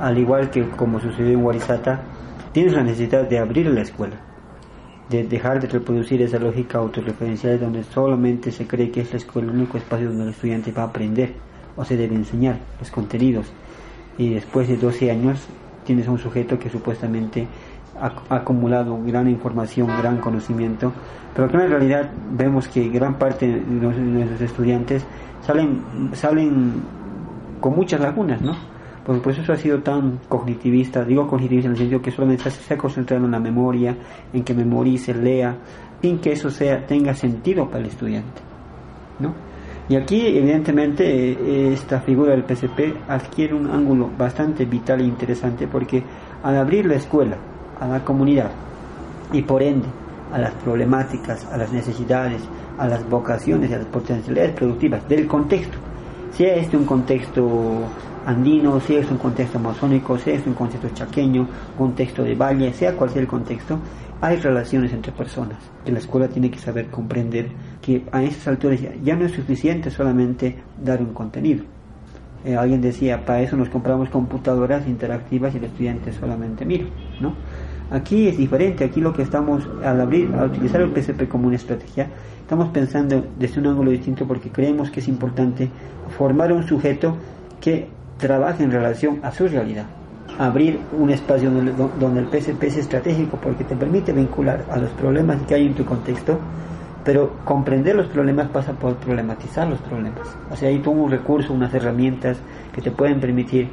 al 0.00 0.18
igual 0.18 0.50
que 0.50 0.68
como 0.70 1.00
sucedió 1.00 1.32
en 1.32 1.44
Warisata, 1.44 2.02
tiene 2.52 2.72
la 2.72 2.82
necesidad 2.82 3.28
de 3.28 3.38
abrir 3.38 3.66
la 3.66 3.82
escuela, 3.82 4.16
de 5.08 5.24
dejar 5.24 5.60
de 5.60 5.68
reproducir 5.68 6.20
esa 6.22 6.38
lógica 6.38 6.78
autorreferencial 6.78 7.60
donde 7.60 7.84
solamente 7.84 8.50
se 8.50 8.66
cree 8.66 8.90
que 8.90 9.02
es 9.02 9.12
la 9.12 9.18
escuela 9.18 9.50
el 9.50 9.56
único 9.56 9.78
espacio 9.78 10.08
donde 10.08 10.24
el 10.24 10.30
estudiante 10.30 10.72
va 10.72 10.82
a 10.82 10.86
aprender 10.86 11.34
o 11.76 11.84
se 11.84 11.96
debe 11.96 12.14
enseñar 12.14 12.58
los 12.78 12.90
contenidos. 12.90 13.46
Y 14.18 14.34
después 14.34 14.68
de 14.68 14.76
12 14.76 15.10
años 15.10 15.46
tienes 15.84 16.08
un 16.08 16.18
sujeto 16.18 16.58
que 16.58 16.68
supuestamente 16.68 17.46
ha, 18.02 18.36
acumulado 18.36 18.98
gran 19.04 19.28
información, 19.28 19.86
gran 19.86 20.18
conocimiento, 20.18 20.92
pero 21.34 21.48
que 21.48 21.56
en 21.56 21.70
realidad 21.70 22.10
vemos 22.32 22.68
que 22.68 22.88
gran 22.88 23.14
parte 23.14 23.46
de 23.46 23.60
nuestros 23.60 24.40
estudiantes 24.40 25.06
salen, 25.40 26.10
salen 26.12 26.82
con 27.60 27.76
muchas 27.76 28.00
lagunas, 28.00 28.42
¿no? 28.42 28.54
Por, 29.06 29.20
pues 29.20 29.38
eso 29.38 29.52
ha 29.52 29.56
sido 29.56 29.80
tan 29.80 30.18
cognitivista, 30.28 31.04
digo 31.04 31.26
cognitivista 31.26 31.66
en 31.66 31.72
el 31.72 31.78
sentido 31.78 32.02
que 32.02 32.10
solamente 32.10 32.50
se 32.50 32.74
ha 32.74 32.76
concentrado 32.76 33.24
en 33.24 33.30
la 33.30 33.40
memoria, 33.40 33.96
en 34.32 34.44
que 34.44 34.54
memorice, 34.54 35.14
lea, 35.14 35.56
sin 36.00 36.18
que 36.18 36.32
eso 36.32 36.50
sea, 36.50 36.84
tenga 36.86 37.14
sentido 37.14 37.66
para 37.66 37.80
el 37.80 37.86
estudiante, 37.86 38.40
¿no? 39.20 39.34
Y 39.88 39.96
aquí, 39.96 40.26
evidentemente, 40.26 41.72
esta 41.72 42.00
figura 42.00 42.32
del 42.32 42.44
PCP 42.44 43.08
adquiere 43.08 43.54
un 43.54 43.68
ángulo 43.68 44.08
bastante 44.16 44.64
vital 44.64 45.00
e 45.00 45.04
interesante 45.04 45.66
porque 45.66 46.02
al 46.42 46.56
abrir 46.56 46.86
la 46.86 46.94
escuela 46.94 47.36
a 47.82 47.88
la 47.88 48.04
comunidad 48.04 48.50
y 49.32 49.42
por 49.42 49.62
ende 49.62 49.88
a 50.32 50.38
las 50.38 50.52
problemáticas, 50.54 51.44
a 51.52 51.56
las 51.56 51.72
necesidades, 51.72 52.40
a 52.78 52.86
las 52.86 53.08
vocaciones 53.08 53.70
y 53.70 53.74
a 53.74 53.78
las 53.78 53.86
potencialidades 53.86 54.52
productivas 54.52 55.06
del 55.08 55.26
contexto, 55.26 55.76
sea 56.32 56.54
este 56.54 56.76
un 56.76 56.84
contexto 56.84 57.82
andino, 58.24 58.78
sea 58.80 59.00
este 59.00 59.12
un 59.12 59.18
contexto 59.18 59.58
amazónico, 59.58 60.16
sea 60.16 60.34
este 60.34 60.48
un 60.48 60.54
contexto 60.54 60.88
chaqueño, 60.94 61.48
contexto 61.76 62.22
de 62.22 62.34
valle, 62.34 62.72
sea 62.72 62.94
cual 62.94 63.10
sea 63.10 63.20
el 63.20 63.28
contexto, 63.28 63.78
hay 64.20 64.36
relaciones 64.36 64.92
entre 64.92 65.10
personas. 65.10 65.58
la 65.84 65.98
escuela 65.98 66.28
tiene 66.28 66.50
que 66.50 66.58
saber 66.58 66.86
comprender 66.86 67.48
que 67.80 68.04
a 68.12 68.22
esas 68.22 68.46
alturas 68.46 68.78
ya 69.02 69.16
no 69.16 69.26
es 69.26 69.32
suficiente 69.32 69.90
solamente 69.90 70.56
dar 70.82 71.00
un 71.02 71.12
contenido. 71.12 71.64
Eh, 72.44 72.56
alguien 72.56 72.80
decía, 72.80 73.24
para 73.24 73.40
eso 73.40 73.56
nos 73.56 73.68
compramos 73.68 74.08
computadoras 74.08 74.86
interactivas 74.88 75.54
y 75.54 75.58
el 75.58 75.64
estudiante 75.64 76.12
solamente 76.12 76.64
mira, 76.64 76.86
¿no? 77.20 77.34
Aquí 77.92 78.26
es 78.26 78.38
diferente, 78.38 78.84
aquí 78.84 79.02
lo 79.02 79.12
que 79.12 79.20
estamos, 79.20 79.68
al 79.84 80.00
abrir, 80.00 80.32
al 80.34 80.46
utilizar 80.46 80.80
el 80.80 80.88
PCP 80.88 81.28
como 81.28 81.48
una 81.48 81.56
estrategia, 81.56 82.08
estamos 82.40 82.70
pensando 82.70 83.22
desde 83.38 83.60
un 83.60 83.66
ángulo 83.66 83.90
distinto 83.90 84.26
porque 84.26 84.48
creemos 84.48 84.90
que 84.90 85.00
es 85.00 85.08
importante 85.08 85.68
formar 86.16 86.54
un 86.54 86.62
sujeto 86.66 87.18
que 87.60 87.88
trabaje 88.16 88.64
en 88.64 88.70
relación 88.70 89.20
a 89.22 89.30
su 89.30 89.46
realidad. 89.46 89.84
Abrir 90.38 90.78
un 90.98 91.10
espacio 91.10 91.50
donde, 91.50 92.20
el 92.20 92.26
PCP 92.28 92.62
es 92.64 92.78
estratégico 92.78 93.36
porque 93.36 93.64
te 93.64 93.76
permite 93.76 94.14
vincular 94.14 94.64
a 94.70 94.78
los 94.78 94.88
problemas 94.92 95.42
que 95.42 95.54
hay 95.54 95.66
en 95.66 95.74
tu 95.74 95.84
contexto, 95.84 96.38
pero 97.04 97.36
comprender 97.44 97.94
los 97.94 98.06
problemas 98.06 98.48
pasa 98.48 98.72
por 98.72 98.94
problematizar 98.96 99.68
los 99.68 99.80
problemas. 99.80 100.34
O 100.50 100.56
sea, 100.56 100.70
hay 100.70 100.78
todo 100.78 100.94
un 100.94 101.10
recurso, 101.10 101.52
unas 101.52 101.74
herramientas 101.74 102.38
que 102.74 102.80
te 102.80 102.90
pueden 102.90 103.20
permitir 103.20 103.68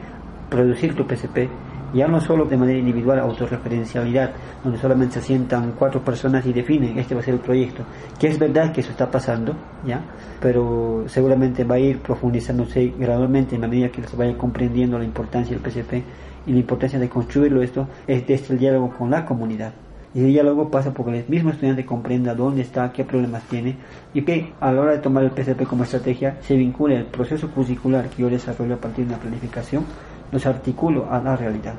producir 0.50 0.94
tu 0.94 1.08
PCP 1.08 1.48
ya 1.94 2.08
no 2.08 2.22
solo 2.22 2.46
de 2.46 2.58
manera 2.58 2.80
individual, 2.80 3.20
autorreferencialidad, 3.20 4.32
donde 4.64 4.80
solamente 4.80 5.16
se 5.16 5.22
sientan 5.22 5.74
cuatro 5.78 6.02
personas 6.02 6.46
y 6.46 6.54
definen 6.54 6.98
este 6.98 7.16
va 7.16 7.22
a 7.22 7.24
ser 7.24 7.36
el 7.36 7.40
proyecto, 7.40 7.84
que 8.20 8.28
es 8.28 8.40
verdad 8.40 8.72
que 8.72 8.82
eso 8.82 8.92
está 8.92 9.10
pasando, 9.10 9.56
ya, 9.86 10.02
pero 10.42 11.04
seguramente 11.08 11.64
va 11.64 11.76
a 11.76 11.80
ir 11.80 12.00
profundizándose 12.00 12.94
gradualmente 12.98 13.56
en 13.56 13.62
la 13.62 13.68
medida 13.68 13.90
que 13.90 14.04
se 14.04 14.16
vaya 14.16 14.38
comprendiendo 14.38 14.98
la 14.98 15.06
importancia 15.06 15.58
del 15.58 15.64
PCP 15.64 16.04
y 16.46 16.52
la 16.52 16.60
importancia 16.60 17.00
de 17.00 17.10
construirlo 17.10 17.62
esto 17.62 17.88
es 18.08 18.26
desde 18.26 18.54
el 18.54 18.60
diálogo 18.60 18.94
con 18.98 19.12
la 19.12 19.26
comunidad. 19.26 19.74
Y 20.14 20.22
el 20.22 20.28
diálogo 20.28 20.72
pasa 20.72 20.92
porque 20.92 21.20
el 21.20 21.30
mismo 21.30 21.52
estudiante 21.52 21.86
comprenda 21.86 22.34
dónde 22.34 22.62
está, 22.62 22.92
qué 22.92 23.04
problemas 23.04 23.44
tiene 23.44 23.76
y 24.14 24.24
que 24.24 24.54
a 24.60 24.72
la 24.72 24.82
hora 24.82 24.92
de 24.94 25.00
tomar 25.00 25.24
el 25.24 25.32
PCP 25.32 25.68
como 25.68 25.84
estrategia 25.84 26.38
se 26.42 26.56
vincule 26.56 26.98
el 26.98 27.06
proceso 27.06 27.52
curricular 27.52 28.10
que 28.10 28.24
yo 28.24 28.30
desarrollo 28.30 28.74
a 28.74 28.78
partir 28.78 29.06
de 29.06 29.14
una 29.14 29.22
planificación 29.22 29.86
los 30.32 30.46
articulo 30.46 31.08
a 31.10 31.20
la 31.20 31.36
realidad. 31.36 31.74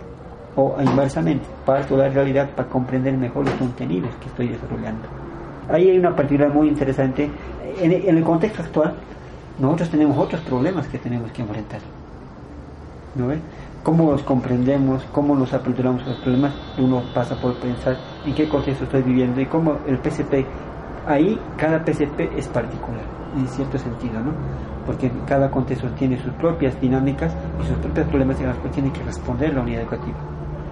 O 0.56 0.76
inversamente, 0.80 1.44
parto 1.64 1.96
de 1.96 2.08
la 2.08 2.14
realidad 2.14 2.50
para 2.50 2.68
comprender 2.68 3.16
mejor 3.16 3.44
los 3.44 3.54
contenidos 3.54 4.10
que 4.16 4.28
estoy 4.28 4.48
desarrollando. 4.48 5.08
ahí 5.68 5.90
hay 5.90 5.98
una 5.98 6.14
particularidad 6.14 6.54
muy 6.54 6.68
interesante. 6.68 7.30
En, 7.80 8.16
el 8.16 8.24
contexto 8.24 8.62
actual, 8.62 8.94
nosotros 9.58 9.90
tenemos 9.90 10.18
otros 10.18 10.40
problemas 10.42 10.86
que 10.88 10.98
tenemos 10.98 11.30
que 11.30 11.42
enfrentar. 11.42 11.80
¿No? 13.14 13.28
¿Cómo 13.82 14.10
los 14.10 14.22
comprendemos? 14.22 15.04
¿Cómo 15.12 15.34
los 15.34 15.54
aperturamos 15.54 16.02
a 16.02 16.10
los 16.10 16.18
problemas? 16.18 16.52
Uno 16.78 17.02
pasa 17.14 17.34
por 17.36 17.54
pensar 17.54 17.96
en 18.26 18.34
qué 18.34 18.46
contexto 18.48 18.84
estoy 18.84 19.02
viviendo 19.02 19.40
y 19.40 19.46
cómo 19.46 19.78
el 19.86 19.98
PCP, 19.98 20.44
ahí 21.06 21.38
cada 21.56 21.82
PCP 21.82 22.36
es 22.36 22.46
particular, 22.48 23.00
en 23.36 23.48
cierto 23.48 23.78
sentido, 23.78 24.20
¿no? 24.20 24.32
Porque 24.90 25.08
cada 25.24 25.48
contexto 25.48 25.86
tiene 25.90 26.20
sus 26.20 26.32
propias 26.32 26.80
dinámicas 26.80 27.32
y 27.62 27.68
sus 27.68 27.76
propios 27.76 28.08
problemas 28.08 28.40
en 28.40 28.48
las 28.48 28.56
cuales 28.56 28.74
tiene 28.74 28.92
que 28.92 29.04
responder 29.04 29.54
la 29.54 29.60
unidad 29.60 29.82
educativa. 29.82 30.18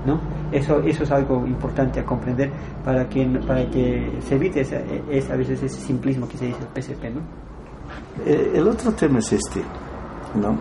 ¿no? 0.05 0.21
Eso, 0.51 0.81
eso 0.81 1.05
es 1.05 1.11
algo 1.13 1.47
importante 1.47 2.01
a 2.01 2.05
comprender 2.05 2.51
para 2.85 3.09
que, 3.09 3.25
para 3.47 3.65
que 3.71 4.19
se 4.19 4.35
evite 4.35 4.63
ese, 4.63 4.77
a 5.33 5.37
veces 5.37 5.63
ese 5.63 5.81
simplismo 5.81 6.27
que 6.27 6.37
se 6.37 6.47
dice 6.47 6.59
el 6.59 6.67
PCP. 6.67 7.05
¿no? 7.15 7.21
Eh, 8.27 8.53
el 8.57 8.67
otro 8.67 8.91
tema 8.91 9.21
es 9.21 9.33
este, 9.33 9.61
¿no? 10.35 10.59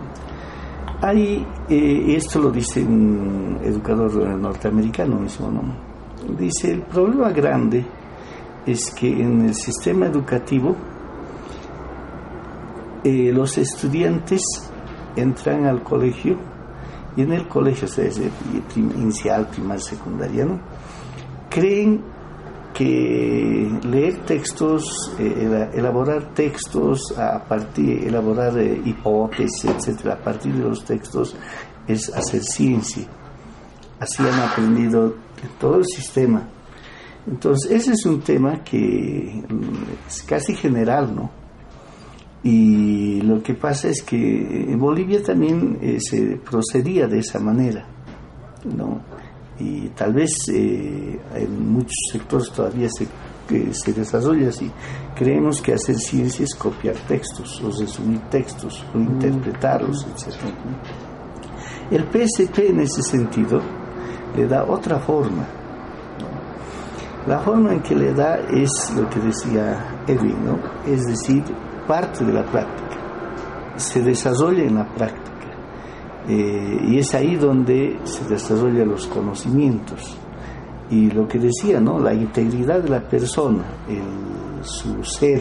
Hay, 1.00 1.44
eh, 1.68 2.14
esto 2.14 2.38
lo 2.38 2.52
dice 2.52 2.80
un 2.80 3.58
educador 3.64 4.14
norteamericano 4.38 5.16
mismo, 5.16 5.50
¿no? 5.50 5.62
Dice, 6.38 6.70
el 6.70 6.82
problema 6.82 7.30
grande 7.30 7.84
es 8.64 8.92
que 8.92 9.08
en 9.08 9.46
el 9.46 9.54
sistema 9.54 10.06
educativo 10.06 10.76
eh, 13.04 13.32
los 13.32 13.58
estudiantes 13.58 14.42
entran 15.16 15.66
al 15.66 15.82
colegio 15.82 16.38
y 17.16 17.22
en 17.22 17.32
el 17.32 17.48
colegio, 17.48 17.88
desde 17.88 18.30
inicial, 18.76 19.48
primaria, 19.48 19.82
secundaria, 19.82 20.44
¿no? 20.44 20.60
creen 21.48 22.02
que 22.74 23.68
leer 23.82 24.24
textos, 24.24 25.12
eh, 25.18 25.70
elaborar 25.74 26.32
textos, 26.32 27.12
a 27.18 27.42
partir, 27.42 28.06
elaborar 28.06 28.56
eh, 28.58 28.80
hipótesis, 28.84 29.64
etcétera, 29.64 30.14
a 30.14 30.18
partir 30.18 30.54
de 30.54 30.62
los 30.62 30.84
textos 30.84 31.34
es 31.88 32.08
hacer 32.14 32.42
ciencia. 32.42 33.04
Así 33.98 34.22
han 34.22 34.38
aprendido 34.38 35.16
en 35.42 35.48
todo 35.58 35.76
el 35.76 35.86
sistema. 35.86 36.46
Entonces, 37.26 37.70
ese 37.72 37.92
es 37.92 38.06
un 38.06 38.20
tema 38.20 38.62
que 38.62 39.42
mm, 39.48 40.06
es 40.06 40.22
casi 40.22 40.54
general, 40.54 41.14
¿no? 41.14 41.37
Y 42.42 43.20
lo 43.22 43.42
que 43.42 43.54
pasa 43.54 43.88
es 43.88 44.02
que 44.02 44.16
en 44.16 44.78
Bolivia 44.78 45.22
también 45.22 45.78
eh, 45.82 45.98
se 46.00 46.36
procedía 46.36 47.08
de 47.08 47.18
esa 47.18 47.40
manera, 47.40 47.84
¿no? 48.64 49.00
Y 49.58 49.88
tal 49.88 50.12
vez 50.12 50.30
eh, 50.52 51.18
en 51.34 51.72
muchos 51.72 51.96
sectores 52.12 52.50
todavía 52.52 52.88
se, 52.90 53.08
se 53.72 53.92
desarrolla 53.92 54.50
así. 54.50 54.70
Creemos 55.16 55.60
que 55.60 55.72
hacer 55.72 55.96
ciencia 55.96 56.44
es 56.44 56.54
copiar 56.54 56.94
textos, 57.08 57.60
o 57.60 57.70
resumir 57.70 58.20
textos, 58.30 58.84
o 58.94 58.98
interpretarlos, 58.98 60.06
etc. 60.06 60.36
El 61.90 62.04
PSP 62.04 62.58
en 62.70 62.80
ese 62.80 63.02
sentido 63.02 63.60
le 64.36 64.46
da 64.46 64.64
otra 64.64 65.00
forma. 65.00 65.44
La 67.26 67.40
forma 67.40 67.72
en 67.72 67.80
que 67.80 67.96
le 67.96 68.14
da 68.14 68.36
es 68.50 68.92
lo 68.94 69.08
que 69.10 69.18
decía 69.20 70.02
Edwin, 70.06 70.44
¿no? 70.44 70.58
Es 70.86 71.04
decir, 71.04 71.42
parte 71.88 72.24
de 72.24 72.32
la 72.32 72.44
práctica, 72.44 73.74
se 73.76 74.02
desarrolla 74.02 74.62
en 74.62 74.74
la 74.76 74.94
práctica. 74.94 75.26
Eh, 76.28 76.88
y 76.90 76.98
es 76.98 77.14
ahí 77.14 77.34
donde 77.36 77.98
se 78.04 78.24
desarrollan 78.28 78.88
los 78.88 79.06
conocimientos. 79.08 80.16
Y 80.90 81.10
lo 81.10 81.26
que 81.26 81.38
decía, 81.38 81.80
¿no? 81.80 81.98
La 81.98 82.14
integridad 82.14 82.82
de 82.82 82.90
la 82.90 83.00
persona, 83.00 83.64
su 84.62 85.02
ser, 85.02 85.40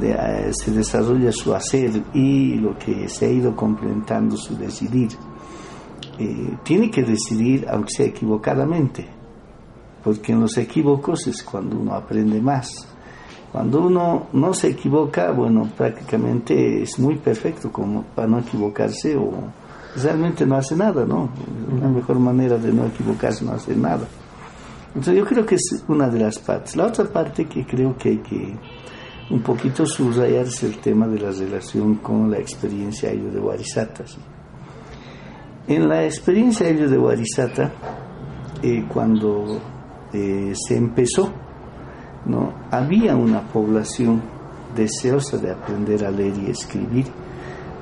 eh, 0.00 0.50
se 0.52 0.70
desarrolla 0.70 1.30
su 1.32 1.54
hacer 1.54 2.02
y 2.14 2.54
lo 2.54 2.78
que 2.78 3.08
se 3.10 3.26
ha 3.26 3.30
ido 3.30 3.54
complementando 3.54 4.36
su 4.36 4.56
decidir. 4.56 5.10
Eh, 6.18 6.56
tiene 6.62 6.90
que 6.90 7.02
decidir, 7.02 7.66
aunque 7.68 7.90
sea 7.90 8.06
equivocadamente, 8.06 9.06
porque 10.02 10.32
en 10.32 10.40
los 10.40 10.56
equívocos 10.56 11.26
es 11.26 11.42
cuando 11.42 11.78
uno 11.78 11.94
aprende 11.94 12.40
más. 12.40 12.88
Cuando 13.52 13.82
uno 13.82 14.28
no 14.32 14.54
se 14.54 14.68
equivoca, 14.68 15.30
bueno, 15.30 15.68
prácticamente 15.76 16.82
es 16.82 16.98
muy 16.98 17.16
perfecto 17.16 17.70
como 17.70 18.02
para 18.02 18.26
no 18.26 18.38
equivocarse 18.38 19.14
o 19.14 19.30
realmente 20.02 20.46
no 20.46 20.56
hace 20.56 20.74
nada, 20.74 21.04
¿no? 21.04 21.28
La 21.78 21.88
mejor 21.88 22.18
manera 22.18 22.56
de 22.56 22.72
no 22.72 22.86
equivocarse 22.86 23.44
no 23.44 23.52
hacer 23.52 23.76
nada. 23.76 24.08
Entonces 24.94 25.16
yo 25.16 25.26
creo 25.26 25.44
que 25.44 25.56
es 25.56 25.84
una 25.86 26.08
de 26.08 26.20
las 26.20 26.38
partes. 26.38 26.76
La 26.76 26.86
otra 26.86 27.04
parte 27.04 27.44
que 27.44 27.66
creo 27.66 27.94
que 27.98 28.08
hay 28.08 28.18
que 28.18 28.56
un 29.30 29.42
poquito 29.42 29.84
subrayar 29.84 30.46
es 30.46 30.62
el 30.62 30.78
tema 30.78 31.06
de 31.06 31.20
la 31.20 31.30
relación 31.30 31.96
con 31.96 32.30
la 32.30 32.38
experiencia 32.38 33.10
de 33.10 33.38
Warisata. 33.38 34.04
En 35.68 35.88
la 35.88 36.04
experiencia 36.06 36.72
de 36.72 36.98
Warisata, 36.98 37.70
eh, 38.62 38.86
cuando 38.88 39.60
eh, 40.12 40.52
se 40.54 40.76
empezó 40.76 41.41
¿no? 42.26 42.52
Había 42.70 43.16
una 43.16 43.40
población 43.40 44.22
deseosa 44.74 45.36
de 45.38 45.50
aprender 45.50 46.04
a 46.04 46.10
leer 46.10 46.34
y 46.38 46.50
escribir, 46.50 47.06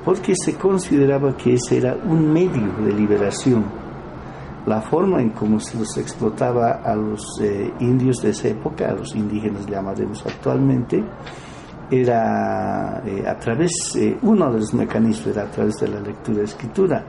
porque 0.03 0.33
se 0.35 0.55
consideraba 0.55 1.35
que 1.37 1.53
ese 1.53 1.77
era 1.77 1.95
un 1.95 2.31
medio 2.31 2.73
de 2.83 2.93
liberación. 2.93 3.63
La 4.65 4.81
forma 4.81 5.21
en 5.21 5.29
cómo 5.31 5.59
se 5.59 5.77
los 5.77 5.97
explotaba 5.97 6.81
a 6.83 6.95
los 6.95 7.39
eh, 7.41 7.71
indios 7.79 8.21
de 8.21 8.29
esa 8.29 8.49
época, 8.49 8.89
a 8.89 8.93
los 8.93 9.15
indígenas 9.15 9.65
llamaremos 9.65 10.23
actualmente, 10.25 11.03
era 11.89 13.01
eh, 13.05 13.23
a 13.27 13.37
través, 13.37 13.95
eh, 13.95 14.17
uno 14.21 14.51
de 14.51 14.59
los 14.59 14.73
mecanismos 14.73 15.27
era 15.27 15.43
a 15.43 15.51
través 15.51 15.75
de 15.79 15.87
la 15.87 15.99
lectura 15.99 16.41
y 16.41 16.45
escritura, 16.45 17.05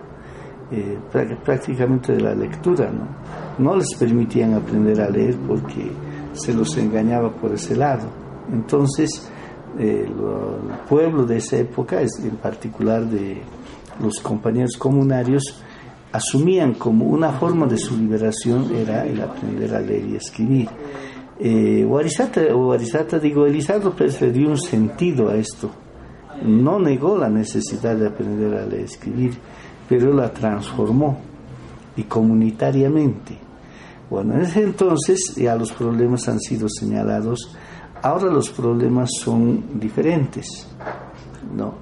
prácticamente 1.45 2.15
de 2.15 2.21
la 2.21 2.35
lectura, 2.35 2.91
¿no? 2.91 3.07
No 3.63 3.77
les 3.77 3.95
permitían 3.95 4.55
aprender 4.55 5.03
a 5.03 5.11
leer 5.11 5.37
porque 5.47 5.93
se 6.33 6.53
los 6.53 6.77
engañaba 6.77 7.31
por 7.31 7.53
ese 7.53 7.77
lado. 7.77 8.09
Entonces, 8.53 9.31
eh, 9.79 10.07
el 10.07 10.89
pueblo 10.89 11.25
de 11.25 11.39
esa 11.39 11.57
época, 11.59 12.01
en 12.01 12.37
particular 12.37 13.05
de 13.05 13.43
los 14.01 14.21
compañeros 14.21 14.77
comunarios, 14.77 15.63
asumían 16.13 16.75
como 16.75 17.07
una 17.07 17.33
forma 17.33 17.67
de 17.67 17.79
su 17.79 17.97
liberación 17.97 18.75
era 18.75 19.07
el 19.07 19.21
aprender 19.21 19.75
a 19.75 19.81
leer 19.81 20.07
y 20.11 20.17
escribir. 20.17 20.69
Eh, 21.39 21.87
digo, 23.23 23.47
Elizardo 23.47 23.93
Pérez 23.93 24.21
le 24.21 24.31
dio 24.31 24.49
un 24.49 24.59
sentido 24.59 25.29
a 25.31 25.37
esto. 25.37 25.71
No 26.45 26.79
negó 26.79 27.17
la 27.17 27.29
necesidad 27.29 27.97
de 27.97 28.09
aprender 28.09 28.55
a 28.55 28.67
leer 28.67 28.83
y 28.83 28.85
escribir, 28.85 29.33
pero 29.89 30.13
la 30.13 30.33
transformó 30.33 31.19
y 31.97 32.03
comunitariamente. 32.05 33.39
Bueno, 34.13 34.35
en 34.35 34.43
ese 34.43 34.63
entonces 34.63 35.37
ya 35.37 35.57
los 35.57 35.73
problemas 35.73 36.29
han 36.29 36.39
sido 36.39 36.69
señalados. 36.69 37.57
Ahora 38.03 38.27
los 38.27 38.51
problemas 38.51 39.09
son 39.19 39.81
diferentes. 39.81 40.69
¿no? 41.57 41.73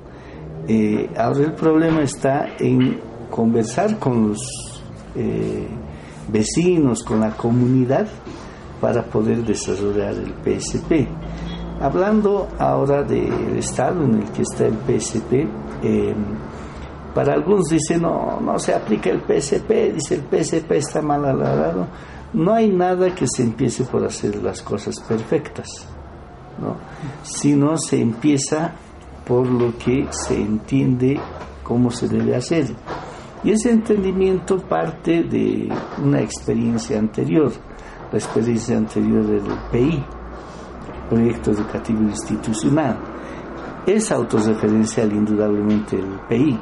Eh, 0.69 1.11
ahora 1.17 1.41
el 1.41 1.55
problema 1.55 2.03
está 2.03 2.51
en 2.57 3.01
conversar 3.29 3.99
con 3.99 4.29
los 4.29 4.81
eh, 5.17 5.67
vecinos, 6.29 7.03
con 7.03 7.19
la 7.19 7.33
comunidad, 7.33 8.07
para 8.81 9.03
poder 9.03 9.39
desarrollar 9.45 10.15
el 10.15 10.33
PSP. 10.33 11.09
Hablando 11.81 12.47
ahora 12.61 13.03
del 13.03 13.57
estado 13.59 14.05
en 14.05 14.23
el 14.23 14.31
que 14.31 14.43
está 14.43 14.67
el 14.67 14.77
PSP, 14.77 15.33
eh, 15.83 16.15
para 17.13 17.33
algunos 17.33 17.65
dicen, 17.71 18.03
no, 18.03 18.39
no 18.41 18.57
se 18.61 18.73
aplica 18.73 19.11
el 19.11 19.19
PSP, 19.19 19.95
dice 19.95 20.15
el 20.15 20.45
PSP 20.45 20.71
está 20.77 21.03
mal 21.03 21.25
alargado 21.25 21.89
no 22.33 22.55
hay 22.55 22.71
nada 22.71 23.15
que 23.15 23.27
se 23.27 23.43
empiece 23.43 23.85
por 23.85 24.05
hacer 24.05 24.37
las 24.43 24.63
cosas 24.63 25.01
perfectas, 25.01 25.69
¿no? 26.61 26.77
sino 27.23 27.77
se 27.77 28.01
empieza 28.01 28.73
por 29.27 29.47
lo 29.47 29.77
que 29.79 30.07
se 30.11 30.41
entiende 30.41 31.21
cómo 31.63 31.91
se 31.91 32.09
debe 32.09 32.37
hacer. 32.37 32.67
Y 33.43 33.53
ese 33.53 33.71
entendimiento 33.71 34.59
parte 34.59 35.23
de 35.23 35.69
una 36.03 36.21
experiencia 36.21 36.99
anterior, 36.99 37.53
la 38.13 38.19
experiencia 38.19 38.77
anterior 38.77 39.25
del 39.25 39.43
PI, 39.73 40.05
Proyecto 41.09 41.51
Educativo 41.51 42.03
Institucional. 42.03 42.99
Es 43.87 44.13
autorreferencial 44.13 45.13
indudablemente 45.13 45.97
el 45.97 46.21
PI, 46.29 46.61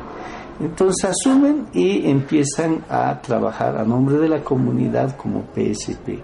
entonces 0.60 1.10
asumen 1.10 1.66
y 1.72 2.08
empiezan 2.08 2.84
a 2.90 3.20
trabajar 3.20 3.76
a 3.76 3.84
nombre 3.84 4.18
de 4.18 4.28
la 4.28 4.42
comunidad 4.42 5.16
como 5.16 5.44
PSP. 5.54 6.20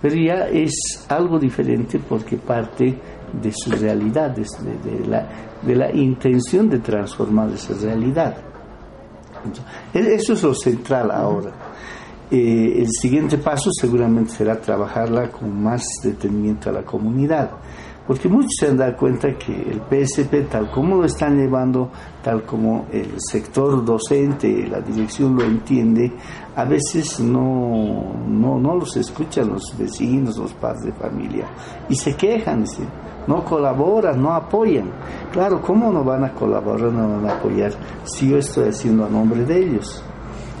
Pero 0.00 0.14
ya 0.14 0.46
es 0.46 1.06
algo 1.08 1.38
diferente 1.38 1.98
porque 1.98 2.36
parte 2.36 2.98
de 3.32 3.52
su 3.52 3.70
realidad, 3.70 4.30
de, 4.30 5.06
la, 5.06 5.26
de 5.62 5.74
la 5.74 5.92
intención 5.94 6.68
de 6.68 6.78
transformar 6.78 7.50
esa 7.50 7.74
realidad. 7.74 8.36
E-, 9.94 10.14
eso 10.14 10.34
es 10.34 10.42
lo 10.42 10.54
central 10.54 11.10
ahora. 11.10 11.52
Eh, 12.30 12.80
el 12.82 12.88
siguiente 12.90 13.38
paso 13.38 13.70
seguramente 13.72 14.32
será 14.32 14.60
trabajarla 14.60 15.30
con 15.30 15.62
más 15.62 15.82
detenimiento 16.02 16.68
a 16.68 16.74
la 16.74 16.82
comunidad, 16.82 17.50
porque 18.08 18.26
muchos 18.26 18.52
se 18.58 18.68
han 18.68 18.78
dado 18.78 18.96
cuenta 18.96 19.36
que 19.36 19.52
el 19.52 19.82
PSP, 19.82 20.48
tal 20.50 20.70
como 20.70 20.96
lo 20.96 21.04
están 21.04 21.36
llevando, 21.36 21.90
tal 22.24 22.42
como 22.42 22.86
el 22.90 23.12
sector 23.18 23.84
docente, 23.84 24.66
la 24.66 24.80
dirección 24.80 25.36
lo 25.36 25.44
entiende, 25.44 26.10
a 26.56 26.64
veces 26.64 27.20
no, 27.20 28.14
no, 28.26 28.58
no 28.58 28.76
los 28.76 28.96
escuchan 28.96 29.50
los 29.50 29.76
vecinos, 29.76 30.38
los 30.38 30.54
padres 30.54 30.84
de 30.84 30.92
familia, 30.92 31.44
y 31.90 31.96
se 31.96 32.16
quejan, 32.16 32.64
no 33.26 33.44
colaboran, 33.44 34.22
no 34.22 34.32
apoyan. 34.32 34.90
Claro, 35.30 35.60
¿cómo 35.60 35.92
no 35.92 36.02
van 36.02 36.24
a 36.24 36.32
colaborar, 36.32 36.90
no 36.90 37.20
van 37.20 37.28
a 37.28 37.34
apoyar 37.34 37.72
si 38.04 38.30
yo 38.30 38.38
estoy 38.38 38.70
haciendo 38.70 39.04
a 39.04 39.10
nombre 39.10 39.44
de 39.44 39.64
ellos? 39.64 40.02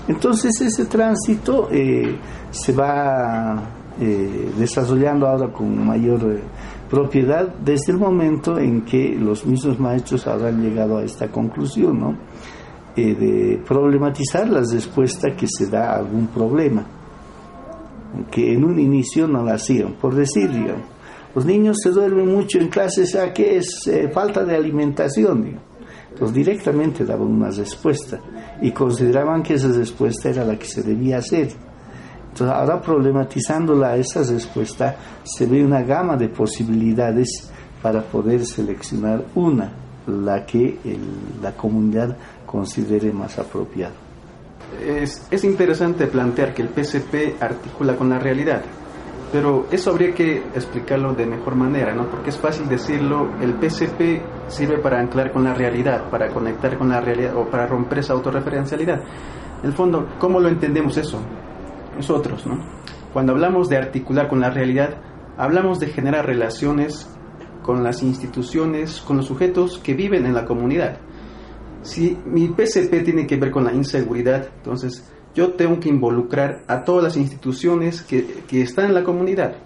Entonces 0.06 0.60
ese 0.60 0.84
tránsito 0.84 1.68
eh, 1.70 2.14
se 2.50 2.72
va 2.74 3.62
eh, 4.00 4.52
desarrollando 4.56 5.26
ahora 5.26 5.48
con 5.52 5.86
mayor 5.86 6.20
eh, 6.32 6.40
propiedad 6.88 7.48
desde 7.64 7.92
el 7.92 7.98
momento 7.98 8.58
en 8.58 8.82
que 8.82 9.14
los 9.14 9.44
mismos 9.46 9.78
maestros 9.78 10.26
habrán 10.26 10.62
llegado 10.62 10.98
a 10.98 11.04
esta 11.04 11.28
conclusión, 11.28 12.00
¿no? 12.00 12.16
de 12.96 13.62
problematizar 13.64 14.48
las 14.48 14.72
respuestas 14.72 15.32
que 15.36 15.46
se 15.46 15.68
da 15.68 15.92
a 15.92 15.98
algún 15.98 16.26
problema, 16.26 16.84
que 18.28 18.52
en 18.52 18.64
un 18.64 18.80
inicio 18.80 19.28
no 19.28 19.44
la 19.44 19.54
hacían, 19.54 19.92
por 20.00 20.16
decir, 20.16 20.50
digamos, 20.50 20.82
los 21.32 21.44
niños 21.44 21.76
se 21.80 21.90
duermen 21.90 22.34
mucho 22.34 22.58
en 22.58 22.66
clases, 22.66 23.14
¿a 23.14 23.32
qué 23.32 23.58
es 23.58 23.88
falta 24.12 24.44
de 24.44 24.56
alimentación? 24.56 25.44
Digamos 25.44 25.68
pues 26.18 26.32
directamente 26.32 27.04
daban 27.04 27.28
una 27.28 27.50
respuesta 27.50 28.20
y 28.60 28.72
consideraban 28.72 29.42
que 29.42 29.54
esa 29.54 29.68
respuesta 29.68 30.30
era 30.30 30.44
la 30.44 30.58
que 30.58 30.66
se 30.66 30.82
debía 30.82 31.18
hacer. 31.18 31.50
Entonces 32.40 32.56
ahora 32.56 32.80
problematizándola 32.80 33.96
esa 33.96 34.22
respuesta 34.22 34.94
se 35.24 35.46
ve 35.46 35.64
una 35.64 35.82
gama 35.82 36.16
de 36.16 36.28
posibilidades 36.28 37.50
para 37.82 38.00
poder 38.02 38.44
seleccionar 38.44 39.24
una, 39.34 39.72
la 40.06 40.46
que 40.46 40.78
la 41.42 41.52
comunidad 41.52 42.16
considere 42.46 43.12
más 43.12 43.38
apropiada. 43.40 43.94
Es, 44.80 45.26
es 45.30 45.42
interesante 45.42 46.06
plantear 46.06 46.54
que 46.54 46.62
el 46.62 46.68
PCP 46.68 47.42
articula 47.42 47.96
con 47.96 48.08
la 48.08 48.18
realidad 48.20 48.62
pero 49.30 49.66
eso 49.70 49.90
habría 49.90 50.14
que 50.14 50.38
explicarlo 50.54 51.12
de 51.12 51.26
mejor 51.26 51.54
manera, 51.54 51.94
¿no? 51.94 52.08
Porque 52.08 52.30
es 52.30 52.38
fácil 52.38 52.66
decirlo, 52.66 53.28
el 53.42 53.52
PCP 53.54 54.22
sirve 54.46 54.78
para 54.78 55.00
anclar 55.00 55.32
con 55.32 55.44
la 55.44 55.52
realidad, 55.52 56.08
para 56.08 56.28
conectar 56.30 56.78
con 56.78 56.88
la 56.88 57.02
realidad 57.02 57.36
o 57.36 57.44
para 57.44 57.66
romper 57.66 57.98
esa 57.98 58.14
autorreferencialidad. 58.14 59.02
En 59.62 59.68
el 59.68 59.74
fondo, 59.74 60.08
¿cómo 60.18 60.40
lo 60.40 60.48
entendemos 60.48 60.96
eso? 60.96 61.20
Nosotros, 61.98 62.46
¿no? 62.46 62.60
Cuando 63.12 63.32
hablamos 63.32 63.68
de 63.68 63.76
articular 63.76 64.28
con 64.28 64.38
la 64.38 64.50
realidad, 64.50 64.90
hablamos 65.36 65.80
de 65.80 65.88
generar 65.88 66.26
relaciones 66.26 67.10
con 67.64 67.82
las 67.82 68.04
instituciones, 68.04 69.00
con 69.00 69.16
los 69.16 69.26
sujetos 69.26 69.78
que 69.78 69.94
viven 69.94 70.24
en 70.24 70.32
la 70.32 70.44
comunidad. 70.44 70.98
Si 71.82 72.16
mi 72.24 72.46
PCP 72.46 73.04
tiene 73.04 73.26
que 73.26 73.36
ver 73.36 73.50
con 73.50 73.64
la 73.64 73.72
inseguridad, 73.72 74.48
entonces 74.58 75.10
yo 75.34 75.54
tengo 75.54 75.80
que 75.80 75.88
involucrar 75.88 76.62
a 76.68 76.84
todas 76.84 77.02
las 77.02 77.16
instituciones 77.16 78.02
que, 78.02 78.62
están 78.62 78.86
en 78.86 78.94
la 78.94 79.02
comunidad. 79.02 79.56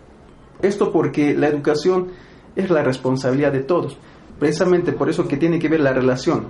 Esto 0.62 0.90
porque 0.90 1.34
la 1.34 1.48
educación 1.48 2.12
es 2.56 2.70
la 2.70 2.82
responsabilidad 2.82 3.52
de 3.52 3.62
todos. 3.62 3.98
Precisamente 4.38 4.92
por 4.92 5.10
eso 5.10 5.28
que 5.28 5.36
tiene 5.36 5.58
que 5.58 5.68
ver 5.68 5.80
la 5.80 5.92
relación, 5.92 6.46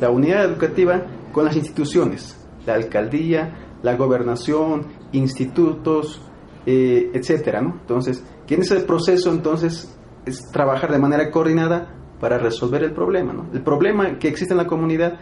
la 0.00 0.10
unidad 0.10 0.44
educativa 0.46 1.00
con 1.32 1.44
las 1.44 1.54
instituciones, 1.54 2.36
la 2.66 2.74
alcaldía, 2.74 3.71
la 3.82 3.96
gobernación, 3.96 4.86
institutos, 5.12 6.20
eh, 6.66 7.10
etcétera, 7.12 7.60
¿no? 7.60 7.78
Entonces, 7.80 8.24
que 8.46 8.54
en 8.54 8.62
ese 8.62 8.80
proceso 8.80 9.30
entonces 9.30 9.98
es 10.24 10.50
trabajar 10.52 10.92
de 10.92 10.98
manera 10.98 11.30
coordinada 11.30 11.94
para 12.20 12.38
resolver 12.38 12.84
el 12.84 12.92
problema, 12.92 13.32
¿no? 13.32 13.46
El 13.52 13.62
problema 13.62 14.18
que 14.18 14.28
existe 14.28 14.54
en 14.54 14.58
la 14.58 14.66
comunidad 14.66 15.18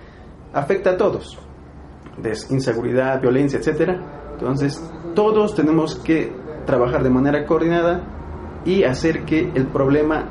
afecta 0.53 0.91
a 0.91 0.97
todos 0.97 1.39
de 2.21 2.37
inseguridad, 2.51 3.21
violencia, 3.21 3.59
etcétera. 3.59 4.33
Entonces, 4.33 4.83
todos 5.15 5.55
tenemos 5.55 5.97
que 5.97 6.33
trabajar 6.67 7.03
de 7.03 7.11
manera 7.11 7.47
coordinada 7.47 8.03
y 8.65 8.85
hacer 8.85 9.25
que 9.25 9.51
el 9.55 9.67
problema 9.69 10.29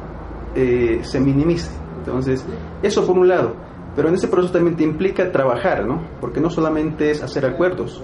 eh, 0.56 1.00
se 1.04 1.20
minimice. 1.20 1.72
Entonces, 1.98 2.46
eso 2.82 3.06
por 3.06 3.18
un 3.18 3.28
lado. 3.28 3.56
Pero 4.00 4.08
en 4.08 4.16
ese 4.16 4.30
proceso 4.30 4.54
también 4.54 4.78
te 4.78 4.84
implica 4.86 5.30
trabajar, 5.30 5.86
¿no? 5.86 6.02
Porque 6.22 6.40
no 6.40 6.50
solamente 6.50 7.12
es 7.12 7.22
hacer 7.22 7.46
acuerdos, 7.46 8.02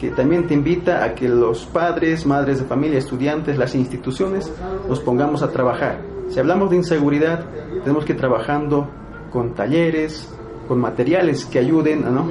que 0.00 0.10
también 0.10 0.48
te 0.48 0.54
invita 0.54 1.04
a 1.04 1.14
que 1.14 1.28
los 1.28 1.66
padres, 1.66 2.26
madres 2.26 2.58
de 2.58 2.64
familia, 2.64 2.98
estudiantes, 2.98 3.56
las 3.56 3.76
instituciones, 3.76 4.52
nos 4.88 4.98
pongamos 4.98 5.44
a 5.44 5.52
trabajar. 5.52 6.02
Si 6.30 6.40
hablamos 6.40 6.70
de 6.70 6.78
inseguridad, 6.78 7.44
tenemos 7.84 8.04
que 8.04 8.14
ir 8.14 8.18
trabajando 8.18 8.88
con 9.30 9.54
talleres, 9.54 10.28
con 10.66 10.80
materiales 10.80 11.44
que 11.44 11.60
ayuden, 11.60 12.12
¿no? 12.12 12.26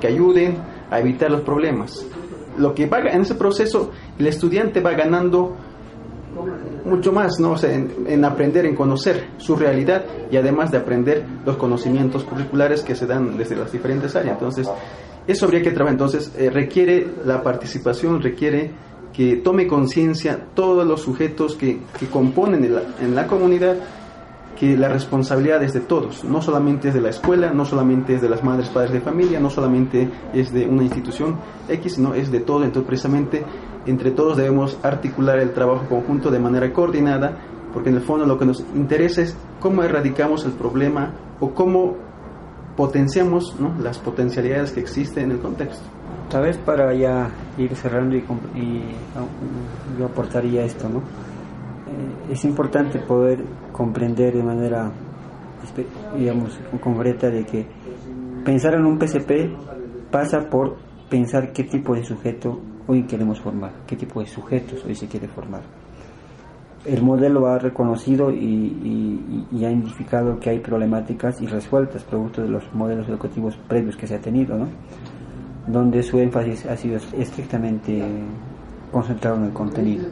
que, 0.00 0.06
ayuden 0.06 0.56
a 0.90 0.98
evitar 0.98 1.30
los 1.30 1.42
problemas. 1.42 2.06
Lo 2.56 2.74
que 2.74 2.86
va 2.86 3.00
en 3.00 3.20
ese 3.20 3.34
proceso, 3.34 3.90
el 4.18 4.28
estudiante 4.28 4.80
va 4.80 4.92
ganando 4.92 5.58
mucho 6.84 7.12
más 7.12 7.38
¿no? 7.40 7.56
en, 7.62 8.24
aprender, 8.24 8.66
en 8.66 8.74
conocer 8.74 9.28
su 9.38 9.56
realidad 9.56 10.04
y 10.30 10.36
además 10.36 10.70
de 10.70 10.78
aprender 10.78 11.24
los 11.44 11.56
conocimientos 11.56 12.24
curriculares 12.24 12.82
que 12.82 12.94
se 12.94 13.06
dan 13.06 13.36
desde 13.36 13.56
las 13.56 13.72
diferentes 13.72 14.14
áreas. 14.14 14.34
Entonces, 14.34 14.68
eso 15.26 15.44
habría 15.46 15.62
que 15.62 15.70
trabajar. 15.70 15.94
Entonces, 15.94 16.32
eh, 16.36 16.50
requiere 16.50 17.06
la 17.24 17.42
participación, 17.42 18.22
requiere 18.22 18.70
que 19.12 19.36
tome 19.36 19.66
conciencia 19.66 20.38
todos 20.54 20.86
los 20.86 21.00
sujetos 21.00 21.56
que, 21.56 21.80
que 21.98 22.06
componen 22.06 22.64
en 23.00 23.14
la 23.14 23.26
comunidad 23.26 23.76
que 24.56 24.76
la 24.76 24.88
responsabilidad 24.88 25.62
es 25.62 25.74
de 25.74 25.80
todos, 25.80 26.24
no 26.24 26.42
solamente 26.42 26.88
es 26.88 26.94
de 26.94 27.00
la 27.00 27.10
escuela, 27.10 27.52
no 27.52 27.64
solamente 27.64 28.14
es 28.14 28.22
de 28.22 28.28
las 28.28 28.42
madres, 28.42 28.68
padres 28.70 28.92
de 28.92 29.00
familia, 29.00 29.38
no 29.38 29.50
solamente 29.50 30.08
es 30.32 30.52
de 30.52 30.66
una 30.66 30.82
institución 30.82 31.36
X, 31.68 31.94
sino 31.94 32.14
es 32.14 32.32
de 32.32 32.40
todo. 32.40 32.64
Entonces, 32.64 32.86
precisamente, 32.86 33.44
entre 33.86 34.10
todos 34.10 34.36
debemos 34.36 34.78
articular 34.82 35.38
el 35.38 35.52
trabajo 35.52 35.86
conjunto 35.88 36.30
de 36.30 36.38
manera 36.38 36.72
coordinada, 36.72 37.36
porque 37.72 37.90
en 37.90 37.96
el 37.96 38.02
fondo 38.02 38.26
lo 38.26 38.38
que 38.38 38.46
nos 38.46 38.60
interesa 38.74 39.22
es 39.22 39.36
cómo 39.60 39.82
erradicamos 39.82 40.44
el 40.44 40.52
problema 40.52 41.12
o 41.40 41.50
cómo 41.50 41.96
potenciamos 42.76 43.56
las 43.82 43.98
potencialidades 43.98 44.72
que 44.72 44.80
existen 44.80 45.24
en 45.24 45.30
el 45.32 45.38
contexto. 45.38 45.84
Tal 46.30 46.42
vez 46.42 46.58
para 46.58 46.92
ya 46.94 47.30
ir 47.56 47.74
cerrando 47.76 48.16
y, 48.16 48.24
y 48.54 48.82
yo 49.98 50.06
aportaría 50.06 50.64
esto, 50.64 50.88
¿no? 50.88 50.98
Eh, 50.98 52.32
es 52.32 52.44
importante 52.44 52.98
poder 52.98 53.38
comprender 53.72 54.34
de 54.34 54.42
manera, 54.42 54.90
digamos, 56.16 56.58
concreta 56.82 57.30
de 57.30 57.44
que 57.44 57.66
pensar 58.44 58.74
en 58.74 58.84
un 58.84 58.98
PCP 58.98 60.10
pasa 60.10 60.48
por 60.50 60.76
pensar 61.08 61.52
qué 61.52 61.64
tipo 61.64 61.94
de 61.94 62.04
sujeto 62.04 62.60
hoy 62.86 63.04
queremos 63.04 63.40
formar, 63.40 63.72
qué 63.86 63.96
tipo 63.96 64.20
de 64.20 64.26
sujetos 64.26 64.84
hoy 64.84 64.94
se 64.94 65.06
quiere 65.06 65.28
formar. 65.28 65.62
El 66.84 67.02
modelo 67.02 67.48
ha 67.48 67.58
reconocido 67.58 68.30
y, 68.30 69.46
ha 69.54 69.70
identificado 69.70 70.38
que 70.38 70.50
hay 70.50 70.60
problemáticas 70.60 71.40
y 71.40 71.46
resueltas 71.46 72.04
producto 72.04 72.42
de 72.42 72.48
los 72.48 72.62
modelos 72.72 73.08
educativos 73.08 73.56
previos 73.68 73.96
que 73.96 74.06
se 74.06 74.14
ha 74.14 74.20
tenido, 74.20 74.56
¿no? 74.56 74.68
donde 75.66 76.02
su 76.04 76.20
énfasis 76.20 76.64
ha 76.66 76.76
sido 76.76 76.96
estrictamente 76.96 78.00
concentrado 78.92 79.36
en 79.38 79.44
el 79.46 79.52
contenido 79.52 80.06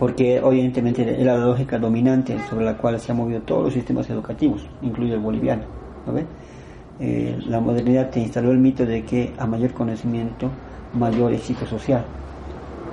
porque 0.00 0.36
evidentemente 0.36 1.02
es 1.02 1.26
la 1.26 1.36
lógica 1.36 1.78
dominante 1.78 2.34
sobre 2.48 2.64
la 2.64 2.76
cual 2.78 2.98
se 2.98 3.12
han 3.12 3.18
movido 3.18 3.42
todos 3.42 3.64
los 3.64 3.74
sistemas 3.74 4.08
educativos, 4.08 4.66
incluido 4.80 5.16
el 5.16 5.20
boliviano. 5.20 5.64
Eh, 7.00 7.38
la 7.46 7.60
modernidad 7.60 8.10
te 8.10 8.20
instaló 8.20 8.50
el 8.50 8.58
mito 8.58 8.84
de 8.84 9.04
que 9.04 9.32
a 9.38 9.46
mayor 9.46 9.72
conocimiento, 9.72 10.50
mayor 10.92 11.32
éxito 11.32 11.64
social, 11.64 12.04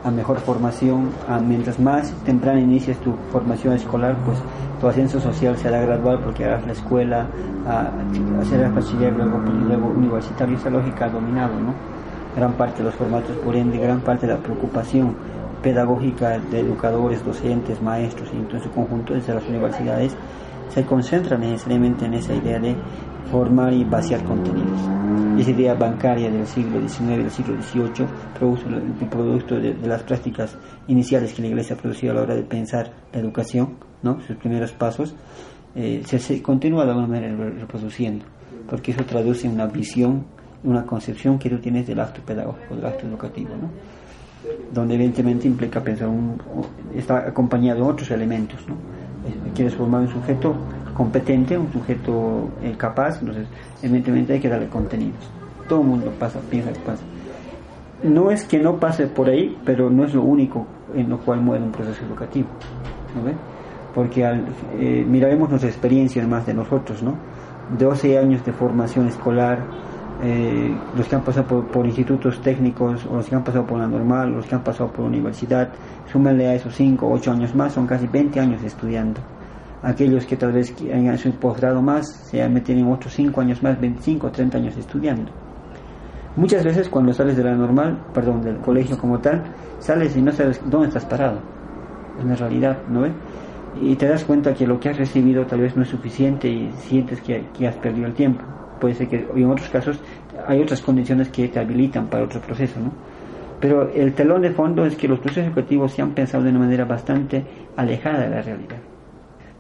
a 0.04 0.12
mejor 0.12 0.38
formación, 0.38 1.10
a 1.28 1.39
mientras 1.39 1.78
más 1.78 2.13
temprano 2.24 2.60
inicias 2.60 2.98
tu 3.00 3.13
formación 3.34 3.74
escolar, 3.74 4.15
pues 4.26 4.38
tu 4.80 4.88
ascenso 4.88 5.20
social 5.20 5.58
será 5.58 5.82
gradual 5.82 6.20
porque 6.24 6.46
harás 6.46 6.65
la 6.65 6.72
escuela, 6.72 7.28
hacer 8.39 8.70
bachiller, 8.70 9.12
luego, 9.12 9.39
luego 9.39 9.88
universitario, 9.88 10.56
esa 10.56 10.70
lógica 10.70 11.06
ha 11.06 11.10
dominado, 11.10 11.60
¿no? 11.60 11.74
Gran 12.36 12.54
parte 12.54 12.78
de 12.78 12.84
los 12.86 12.96
formatos, 12.96 13.36
por 13.38 13.58
ende, 13.58 13.78
gran 13.78 14.00
parte 14.00 14.26
de 14.26 14.34
la 14.36 14.39
preocupación 14.39 15.15
pedagógica 15.62 16.39
de 16.39 16.60
educadores, 16.62 17.26
docentes, 17.26 17.82
maestros 17.82 18.30
y 18.32 18.56
en 18.56 18.63
su 18.63 18.70
conjunto 18.72 19.15
desde 19.15 19.34
las 19.34 19.46
universidades 19.48 20.15
se 20.70 20.86
concentra 20.86 21.38
necesariamente 21.38 22.06
en 22.06 22.13
esa 22.13 22.34
idea 22.34 22.60
de 22.60 22.76
formar 23.32 23.74
y 23.74 23.84
vaciar 23.84 24.24
contenidos. 24.24 24.80
Esa 25.40 25.52
idea 25.52 25.74
bancaria 25.76 26.30
del 26.32 26.48
siglo 26.48 26.80
XIX, 26.88 27.10
del 27.10 27.32
siglo 27.32 27.62
XVIII, 27.62 28.08
producto, 28.38 28.66
producto 29.10 29.56
de, 29.60 29.76
las 29.88 30.04
prácticas 30.04 30.58
iniciales 30.88 31.34
que 31.34 31.42
la 31.42 31.50
Iglesia 31.50 31.76
ha 31.76 31.80
producido 31.80 32.13
a 32.13 32.16
la 32.16 32.22
hora 32.24 32.36
de 32.36 32.44
pensar 32.44 32.92
la 33.13 33.20
educación, 33.20 33.76
¿no? 34.02 34.20
sus 34.22 34.36
primeros 34.38 34.72
pasos, 34.72 35.16
eh, 35.76 36.02
se, 36.06 36.18
se, 36.20 36.42
continúa 36.42 36.86
de 36.86 36.92
alguna 36.92 37.08
manera 37.08 37.36
reproduciendo, 37.36 38.26
porque 38.68 38.92
eso 38.92 39.04
traduce 39.06 39.48
una 39.48 39.68
visión 39.68 40.26
una 40.63 40.86
concepción 40.86 41.38
que 41.38 41.50
tú 41.50 41.60
tienes 41.60 41.88
del 41.88 42.00
acto 42.00 42.22
pedagógico, 42.22 42.76
del 42.76 42.86
acto 42.86 43.08
educativo, 43.08 43.50
¿no? 43.62 43.70
donde 44.72 44.96
evidentemente 44.96 45.48
implica 45.48 45.82
pensar, 45.82 46.08
un, 46.08 46.38
está 46.94 47.28
acompañado 47.28 47.84
de 47.84 47.92
otros 47.92 48.12
elementos. 48.12 48.60
¿no? 48.68 48.76
Quieres 49.54 49.76
formar 49.76 50.02
un 50.02 50.10
sujeto 50.10 50.56
competente, 50.98 51.56
un 51.56 51.72
sujeto 51.72 52.50
eh, 52.64 52.74
capaz, 52.76 53.20
entonces 53.20 53.48
evidentemente 53.84 54.34
hay 54.34 54.40
que 54.40 54.50
darle 54.50 54.68
contenidos. 54.68 55.30
Todo 55.70 55.82
el 55.82 55.88
mundo 55.88 56.12
pasa, 56.18 56.40
piensa 56.50 56.74
que 56.74 56.80
pasa. 56.80 57.04
No 58.02 58.32
es 58.32 58.46
que 58.46 58.58
no 58.58 58.80
pase 58.80 59.06
por 59.06 59.30
ahí, 59.30 59.56
pero 59.64 59.92
no 59.92 60.06
es 60.06 60.16
lo 60.16 60.24
único 60.24 60.66
en 60.96 61.10
lo 61.10 61.20
cual 61.20 61.42
muere 61.42 61.64
un 61.64 61.72
proceso 61.72 62.04
educativo. 62.04 62.48
¿no 63.16 63.32
Porque 63.94 64.26
al, 64.26 64.46
eh, 64.80 65.06
miraremos 65.08 65.50
nuestra 65.50 65.70
experiencia 65.70 66.26
más 66.28 66.48
de 66.48 66.56
nosotros, 66.56 67.04
¿no? 67.04 67.16
12 67.78 68.18
años 68.18 68.44
de 68.44 68.52
formación 68.54 69.08
escolar, 69.08 69.60
eh, 70.24 70.76
los 70.96 71.08
que 71.08 71.16
han 71.16 71.22
pasado 71.22 71.46
por, 71.68 71.86
institutos 71.86 72.42
técnicos, 72.42 73.06
o 73.06 73.18
los 73.18 73.28
que 73.28 73.36
han 73.36 73.44
pasado 73.44 73.68
por 73.68 73.78
la 73.78 73.88
normal, 73.88 74.32
los 74.32 74.48
que 74.48 74.56
han 74.56 74.64
pasado 74.64 74.90
por 74.90 75.02
la 75.02 75.10
universidad, 75.10 75.70
súmenle 76.12 76.48
a 76.48 76.56
esos 76.56 76.74
5 76.74 77.06
o 77.06 77.14
8 77.14 77.32
años 77.32 77.54
más, 77.54 77.74
son 77.74 77.86
casi 77.86 78.08
20 78.08 78.40
años 78.40 78.64
estudiando. 78.64 79.22
Aquellos 79.84 80.26
que 80.26 80.36
tal 80.36 80.52
vez 80.52 80.74
hayan 80.94 81.18
su 81.18 81.32
posgrado 81.34 81.82
más, 81.82 82.08
se 82.08 82.48
meten 82.50 82.80
en 82.80 82.92
otros 82.92 83.13
5 83.13 83.42
años 83.42 83.62
más, 83.62 83.80
25 83.80 84.28
o 84.28 84.32
30 84.32 84.58
años 84.58 84.78
estudiando. 84.78 85.32
Muchas 86.36 86.63
veces 86.63 86.90
cuando 86.90 87.13
sales 87.13 87.38
de 87.38 87.44
la 87.44 87.56
normal, 87.56 88.00
perdón, 88.13 88.42
del 88.42 88.58
colegio 88.58 88.98
como 88.98 89.20
tal, 89.20 89.44
sales 89.80 90.16
y 90.16 90.22
no 90.22 90.32
sabes 90.32 90.62
dónde 90.70 90.88
estás 90.88 91.06
parado. 91.06 91.40
En 92.20 92.30
la 92.30 92.36
realidad, 92.36 92.80
¿no 92.90 93.02
ves? 93.02 93.13
Y 93.82 93.96
te 93.96 94.08
das 94.08 94.24
cuenta 94.24 94.54
que 94.54 94.66
lo 94.66 94.80
que 94.80 94.90
has 94.90 94.98
recibido 94.98 95.46
tal 95.46 95.62
vez 95.62 95.76
no 95.76 95.84
es 95.84 95.90
suficiente 95.90 96.48
y 96.48 96.72
sientes 96.78 97.22
que 97.22 97.68
has 97.68 97.76
perdido 97.76 98.08
el 98.08 98.13
tiempo 98.13 98.44
puede 98.78 98.96
ser 98.96 99.08
que 99.08 99.28
en 99.36 99.50
otros 99.50 99.70
casos 99.70 100.00
hay 100.48 100.62
otras 100.62 100.82
condiciones 100.82 101.30
que 101.30 101.48
te 101.48 101.60
habilitan 101.60 102.08
para 102.08 102.24
otro 102.24 102.42
proceso, 102.42 102.80
¿no? 102.80 102.92
Pero 103.60 103.90
el 103.90 104.13
telón 104.13 104.44
de 104.44 104.52
fondo 104.52 104.86
es 104.86 104.96
que 104.96 105.08
los 105.08 105.20
procesos 105.20 105.48
educativos 105.48 105.92
se 105.92 106.02
han 106.02 106.12
pensado 106.12 106.44
de 106.44 106.52
una 106.52 106.60
manera 106.60 106.86
bastante 106.86 107.44
alejada 107.76 108.22
de 108.22 108.30
la 108.30 108.42
realidad. 108.42 108.78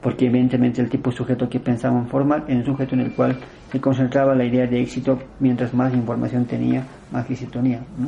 Porque 0.01 0.27
evidentemente 0.27 0.81
el 0.81 0.89
tipo 0.89 1.09
de 1.09 1.17
sujeto 1.17 1.49
que 1.49 1.59
pensaban 1.59 2.07
formar 2.07 2.45
era 2.47 2.59
un 2.59 2.65
sujeto 2.65 2.95
en 2.95 3.01
el 3.01 3.13
cual 3.13 3.37
se 3.71 3.81
concentraba 3.81 4.35
la 4.35 4.45
idea 4.45 4.67
de 4.67 4.81
éxito, 4.81 5.19
mientras 5.39 5.73
más 5.73 5.93
información 5.93 6.45
tenía, 6.45 6.83
más 7.11 7.29
éxito 7.29 7.59
tenía, 7.59 7.79
¿no? 7.97 8.07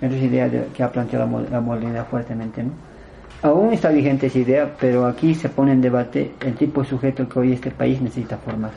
Esa 0.00 0.16
es 0.16 0.20
la 0.20 0.26
idea 0.26 0.66
que 0.74 0.82
ha 0.82 0.90
planteado 0.90 1.42
la, 1.50 1.60
modernidad 1.60 2.06
fuertemente, 2.06 2.62
¿no? 2.62 2.70
Aún 3.42 3.72
está 3.72 3.90
vigente 3.90 4.26
esa 4.26 4.38
idea, 4.38 4.74
pero 4.78 5.06
aquí 5.06 5.34
se 5.34 5.48
pone 5.48 5.72
en 5.72 5.80
debate 5.80 6.32
el 6.40 6.54
tipo 6.54 6.82
de 6.82 6.88
sujeto 6.88 7.28
que 7.28 7.38
hoy 7.38 7.52
este 7.52 7.70
país 7.70 8.00
necesita 8.00 8.36
formar. 8.38 8.70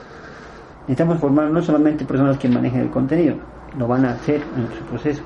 Necesitamos 0.82 1.20
formar 1.20 1.50
no 1.50 1.62
solamente 1.62 2.06
personas 2.06 2.38
que 2.38 2.48
manejen 2.48 2.82
el 2.82 2.90
contenido, 2.90 3.36
lo 3.78 3.88
van 3.88 4.06
a 4.06 4.12
hacer 4.12 4.42
en 4.56 4.78
su 4.78 4.84
proceso. 4.86 5.22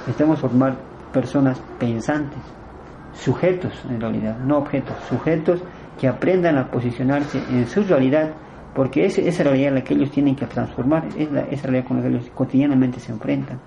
Necesitamos 0.00 0.38
formar 0.38 0.76
personas 1.12 1.60
pensantes, 1.78 2.40
sujetos 3.14 3.72
en 3.88 4.00
realidad, 4.00 4.38
no 4.38 4.58
objetos, 4.58 4.96
sujetos 5.08 5.60
que 5.98 6.08
aprendan 6.08 6.58
a 6.58 6.70
posicionarse 6.70 7.38
en 7.50 7.66
su 7.66 7.82
realidad, 7.84 8.30
porque 8.74 9.06
es 9.06 9.18
esa 9.18 9.44
realidad 9.44 9.72
la 9.72 9.84
que 9.84 9.94
ellos 9.94 10.10
tienen 10.10 10.34
que 10.34 10.46
transformar, 10.46 11.04
es 11.16 11.30
la, 11.30 11.42
esa 11.42 11.68
realidad 11.68 11.86
con 11.86 11.98
la 11.98 12.02
que 12.02 12.08
ellos 12.08 12.30
cotidianamente 12.34 13.00
se 13.00 13.12
enfrentan. 13.12 13.60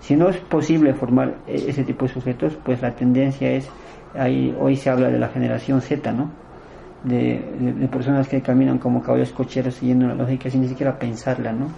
Si 0.00 0.16
no 0.16 0.28
es 0.28 0.36
posible 0.36 0.94
formar 0.94 1.36
e, 1.46 1.68
ese 1.68 1.84
tipo 1.84 2.06
de 2.06 2.12
sujetos, 2.12 2.56
pues 2.64 2.80
la 2.82 2.94
tendencia 2.94 3.50
es, 3.50 3.68
ahí, 4.14 4.54
hoy 4.58 4.76
se 4.76 4.90
habla 4.90 5.08
de 5.08 5.18
la 5.18 5.28
generación 5.28 5.80
Z, 5.80 6.12
¿no? 6.12 6.44
de, 7.04 7.88
personas 7.92 8.28
que 8.28 8.40
caminan 8.40 8.78
como 8.78 9.02
caballos 9.02 9.30
cocheros 9.30 9.74
siguiendo 9.74 10.06
una 10.06 10.14
lógica 10.14 10.50
sin 10.50 10.62
ni 10.62 10.68
siquiera 10.68 10.98
pensarla, 10.98 11.52
¿no? 11.52 11.68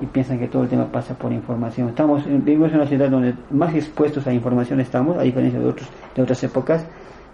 Y 0.00 0.06
piensan 0.06 0.38
que 0.38 0.48
todo 0.48 0.62
el 0.62 0.68
tema 0.70 0.90
pasa 0.90 1.14
por 1.14 1.32
información. 1.32 1.90
Estamos, 1.90 2.24
vivimos 2.26 2.70
en 2.70 2.76
una 2.76 2.86
ciudad 2.86 3.10
donde 3.10 3.34
más 3.50 3.74
expuestos 3.74 4.26
a 4.26 4.32
información 4.32 4.80
estamos, 4.80 5.18
a 5.18 5.22
diferencia 5.22 5.60
de, 5.60 5.66
otros, 5.66 5.88
de 6.16 6.22
otras 6.22 6.42
épocas, 6.42 6.86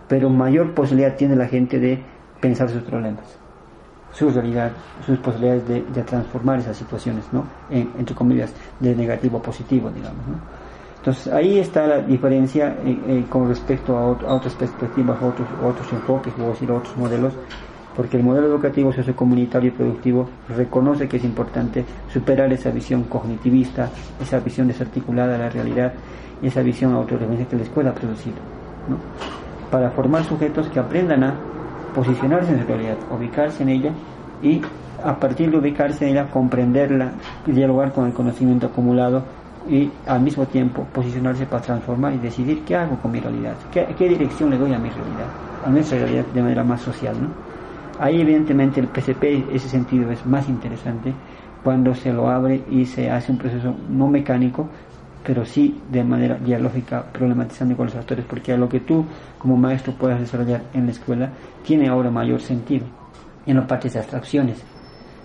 pero 0.09 0.31
mayor 0.31 0.75
posibilidad 0.75 1.17
tiene 1.17 1.37
la 1.37 1.47
gente 1.47 1.79
de 1.79 2.03
pensar 2.41 2.69
sus 2.69 2.83
problemas, 2.83 3.25
su 4.13 4.31
realidad, 4.31 4.73
sus 5.05 5.19
posibilidades 5.19 5.69
de, 5.69 6.03
transformar 6.03 6.61
esas 6.61 6.77
situaciones, 6.77 7.25
¿no? 7.33 7.45
En, 7.71 7.91
entre 7.99 8.15
comillas, 8.15 8.53
de 8.81 8.95
negativo 8.95 9.39
a 9.39 9.43
positivo, 9.43 9.91
digamos. 9.91 10.25
Entonces 10.99 11.33
ahí 11.33 11.59
está 11.59 11.87
la 11.87 11.99
diferencia 12.01 12.77
eh, 12.85 12.99
eh, 13.07 13.25
con 13.29 13.49
respecto 13.49 13.97
a, 13.97 14.07
otras 14.07 14.55
perspectivas, 14.55 15.23
otros, 15.23 15.49
otros 15.63 15.93
enfoques, 15.93 16.37
decir 16.37 16.71
otros 16.71 16.97
modelos, 16.97 17.35
porque 17.95 18.17
el 18.17 18.23
modelo 18.23 18.47
educativo 18.47 18.93
sociocomunitario 18.93 19.69
y 19.69 19.73
productivo 19.73 20.29
reconoce 20.57 21.09
que 21.09 21.19
es 21.19 21.25
importante 21.25 21.85
superar 22.13 22.53
esa 22.53 22.71
visión 22.71 23.05
cognitivista, 23.05 23.91
esa 24.21 24.41
visión 24.41 24.69
desarticulada 24.69 25.33
de 25.33 25.39
la 25.39 25.51
realidad 25.51 25.93
esa 26.43 26.63
visión 26.63 26.95
autorreferencia 26.95 27.49
que 27.49 27.57
la 27.57 27.63
escuela 27.63 27.91
ha 27.91 27.95
producido, 27.95 28.37
¿no? 28.89 28.97
Para 29.71 29.91
formar 29.91 30.25
sujetos 30.25 30.69
que 30.69 30.79
aprendan 30.79 31.25
a 31.25 31.35
posicionarse 31.95 32.53
en 32.53 32.59
la 32.59 32.65
realidad, 32.65 32.97
ubicarse 33.11 33.63
en 33.63 33.69
ella 33.71 33.93
y 34.43 34.61
a 35.03 35.19
partir 35.19 35.51
de 35.51 35.59
ubicarse 35.59 36.05
en 36.05 36.13
ella 36.13 36.31
comprenderla, 36.31 37.13
dialogar 37.47 37.93
con 37.93 38.07
el 38.07 38.13
conocimiento 38.13 38.67
acumulado 38.67 39.23
y 39.69 39.91
al 40.07 40.21
mismo 40.21 40.47
tiempo 40.47 40.87
posicionarse 40.93 41.47
para 41.47 41.63
transformar 41.63 42.15
y 42.15 42.19
decidir 42.19 42.65
qué 42.65 42.77
hago 42.77 42.97
con 42.97 43.13
mi 43.13 43.21
realidad, 43.21 43.55
qué, 43.71 44.09
dirección 44.09 44.51
le 44.51 44.59
doy 44.59 44.73
a 44.73 44.79
mi 44.79 44.89
realidad, 44.89 45.27
a 45.65 45.71
nuestra 45.71 45.99
realidad 45.99 46.25
de 46.33 46.43
manera 46.43 46.65
más 46.65 46.81
social. 46.81 47.17
¿no? 47.21 47.29
Ahí 48.01 48.21
evidentemente 48.21 48.81
el 48.81 48.89
PCP, 48.89 49.53
ese 49.53 49.69
sentido 49.69 50.11
es 50.11 50.25
más 50.25 50.49
interesante 50.49 51.13
cuando 51.63 51.95
se 51.95 52.13
lo 52.13 52.29
abre 52.29 52.63
y 52.71 52.85
se 52.87 53.11
hace 53.11 53.33
un 53.33 53.39
proceso 53.39 53.75
no 53.91 54.09
mecánico, 54.09 54.69
pero 55.29 55.45
sí 55.45 55.79
de 55.93 56.03
manera 56.03 56.39
dialógica, 56.39 57.05
problematizando 57.13 57.77
con 57.77 57.85
los 57.85 57.95
actores, 57.95 58.25
porque 58.25 58.57
lo 58.57 58.67
que 58.67 58.81
tú 58.81 59.05
como 59.39 59.59
maestro 59.59 59.93
puedas 59.93 60.19
desarrollar 60.19 60.63
en 60.73 60.87
la 60.87 60.93
escuela 60.93 61.29
tiene 61.63 61.87
ahora 61.87 62.11
mayor 62.11 62.41
sentido 62.41 62.87
en 63.45 63.57
la 63.57 63.67
parte 63.67 63.91
de 63.91 63.99
abstracciones 63.99 64.65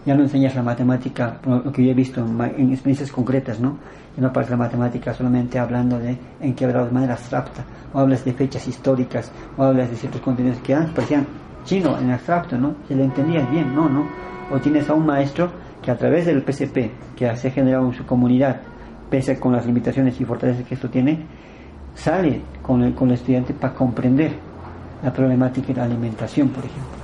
ya 0.06 0.16
no 0.16 0.24
enseñas 0.24 0.56
la 0.56 0.64
matemática, 0.64 1.40
lo 1.46 1.72
que 1.72 1.86
yo 1.86 1.92
he 1.92 1.94
visto 1.94 2.20
en, 2.20 2.74
experiencias 2.74 3.10
concretas, 3.12 3.62
¿no? 3.62 3.78
Y 4.18 4.20
no 4.20 4.34
partes 4.34 4.52
la 4.52 4.58
matemática 4.58 5.14
solamente 5.14 5.58
hablando 5.58 5.98
de 5.98 6.18
en 6.42 6.54
que 6.54 6.66
hablas 6.66 6.88
de 6.88 6.92
manera 6.92 7.14
abstracta, 7.14 7.64
o 7.94 8.00
hablas 8.00 8.26
de 8.26 8.34
fechas 8.34 8.68
históricas, 8.68 9.32
o 9.56 9.64
hablas 9.64 9.90
de 9.90 9.96
ciertos 9.96 10.20
contenidos 10.20 10.60
que 10.60 10.76
antes 10.76 10.94
parecían 10.94 11.26
chino 11.64 11.98
en 11.98 12.12
abstracto, 12.12 12.58
¿no? 12.58 12.76
Se 12.88 12.96
le 12.96 13.06
entendías 13.06 13.50
bien, 13.50 13.74
no, 13.74 13.88
no. 13.88 14.06
O 14.52 14.60
tienes 14.60 14.90
a 14.90 14.94
un 14.94 15.06
maestro 15.06 15.50
que 15.82 15.92
a 15.92 15.98
través 15.98 16.26
del 16.26 16.44
PCP, 16.44 17.16
que 17.16 17.34
se 17.38 17.48
ha 17.48 17.52
generado 17.52 17.86
en 17.86 17.94
su 17.94 18.06
comunidad, 18.06 18.60
pese 19.10 19.40
con 19.40 19.54
las 19.54 19.66
limitaciones 19.66 20.20
y 20.20 20.26
fortalezas 20.26 20.66
que 20.66 20.76
esto 20.76 20.90
tiene, 20.90 21.20
sale 21.96 22.42
con 22.62 22.82
el, 22.84 22.94
con 22.94 23.10
el 23.10 23.16
estudiante 23.16 23.54
para 23.54 23.74
comprender 23.74 24.34
la 25.04 25.12
problemática 25.12 25.68
de 25.68 25.76
la 25.76 25.84
alimentación, 25.84 26.50
por 26.50 26.66
ejemplo 26.66 27.04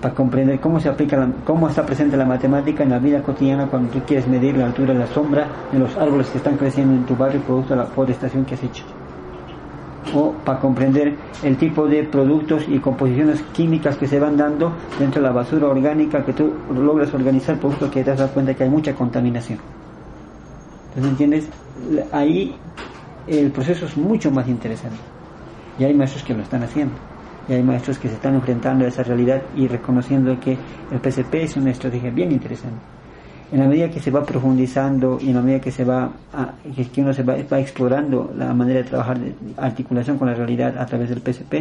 para 0.00 0.14
comprender 0.14 0.58
cómo 0.60 0.80
se 0.80 0.88
aplica, 0.88 1.28
cómo 1.44 1.68
está 1.68 1.84
presente 1.84 2.16
la 2.16 2.24
matemática 2.24 2.82
en 2.82 2.90
la 2.90 2.98
vida 2.98 3.22
cotidiana 3.22 3.66
cuando 3.66 3.90
tú 3.90 4.00
quieres 4.06 4.26
medir 4.26 4.56
la 4.56 4.66
altura 4.66 4.94
de 4.94 5.00
la 5.00 5.06
sombra 5.06 5.46
de 5.70 5.78
los 5.78 5.96
árboles 5.96 6.28
que 6.28 6.38
están 6.38 6.56
creciendo 6.56 6.94
en 6.94 7.04
tu 7.04 7.16
barrio 7.16 7.40
producto 7.42 7.74
de 7.74 7.80
la 7.80 7.86
forestación 7.86 8.44
que 8.44 8.54
has 8.54 8.62
hecho. 8.62 8.84
O 10.14 10.32
para 10.44 10.58
comprender 10.58 11.14
el 11.42 11.56
tipo 11.56 11.86
de 11.86 12.04
productos 12.04 12.64
y 12.66 12.78
composiciones 12.78 13.42
químicas 13.52 13.96
que 13.96 14.06
se 14.06 14.18
van 14.18 14.36
dando 14.36 14.72
dentro 14.98 15.20
de 15.20 15.28
la 15.28 15.34
basura 15.34 15.68
orgánica 15.68 16.24
que 16.24 16.32
tú 16.32 16.50
logras 16.74 17.12
organizar, 17.12 17.58
producto 17.58 17.90
que 17.90 18.02
te 18.02 18.14
dado 18.14 18.28
cuenta 18.28 18.54
que 18.54 18.64
hay 18.64 18.70
mucha 18.70 18.94
contaminación. 18.94 19.58
Entonces, 20.94 21.10
¿entiendes? 21.10 21.48
Ahí 22.12 22.54
el 23.26 23.50
proceso 23.50 23.86
es 23.86 23.96
mucho 23.96 24.30
más 24.30 24.48
interesante. 24.48 24.98
Y 25.78 25.84
hay 25.84 25.94
maestros 25.94 26.22
que 26.24 26.34
lo 26.34 26.42
están 26.42 26.62
haciendo 26.62 26.94
y 27.50 27.54
hay 27.54 27.62
maestros 27.62 27.98
que 27.98 28.08
se 28.08 28.14
están 28.14 28.34
enfrentando 28.34 28.84
a 28.84 28.88
esa 28.88 29.02
realidad 29.02 29.42
y 29.56 29.66
reconociendo 29.66 30.38
que 30.38 30.56
el 30.92 31.00
PCP 31.00 31.34
es 31.34 31.56
una 31.56 31.70
estrategia 31.70 32.10
bien 32.10 32.30
interesante. 32.30 32.78
En 33.50 33.58
la 33.58 33.66
medida 33.66 33.90
que 33.90 33.98
se 33.98 34.12
va 34.12 34.24
profundizando 34.24 35.18
y 35.20 35.30
en 35.30 35.34
la 35.34 35.42
medida 35.42 35.60
que 35.60 35.72
se 35.72 35.84
va, 35.84 36.12
que 36.94 37.00
uno 37.00 37.12
se 37.12 37.24
va, 37.24 37.58
explorando 37.58 38.32
la 38.36 38.54
manera 38.54 38.78
de 38.82 38.84
trabajar 38.84 39.18
de 39.18 39.34
articulación 39.56 40.16
con 40.16 40.28
la 40.28 40.34
realidad 40.34 40.78
a 40.78 40.86
través 40.86 41.08
del 41.08 41.20
PCP, 41.20 41.52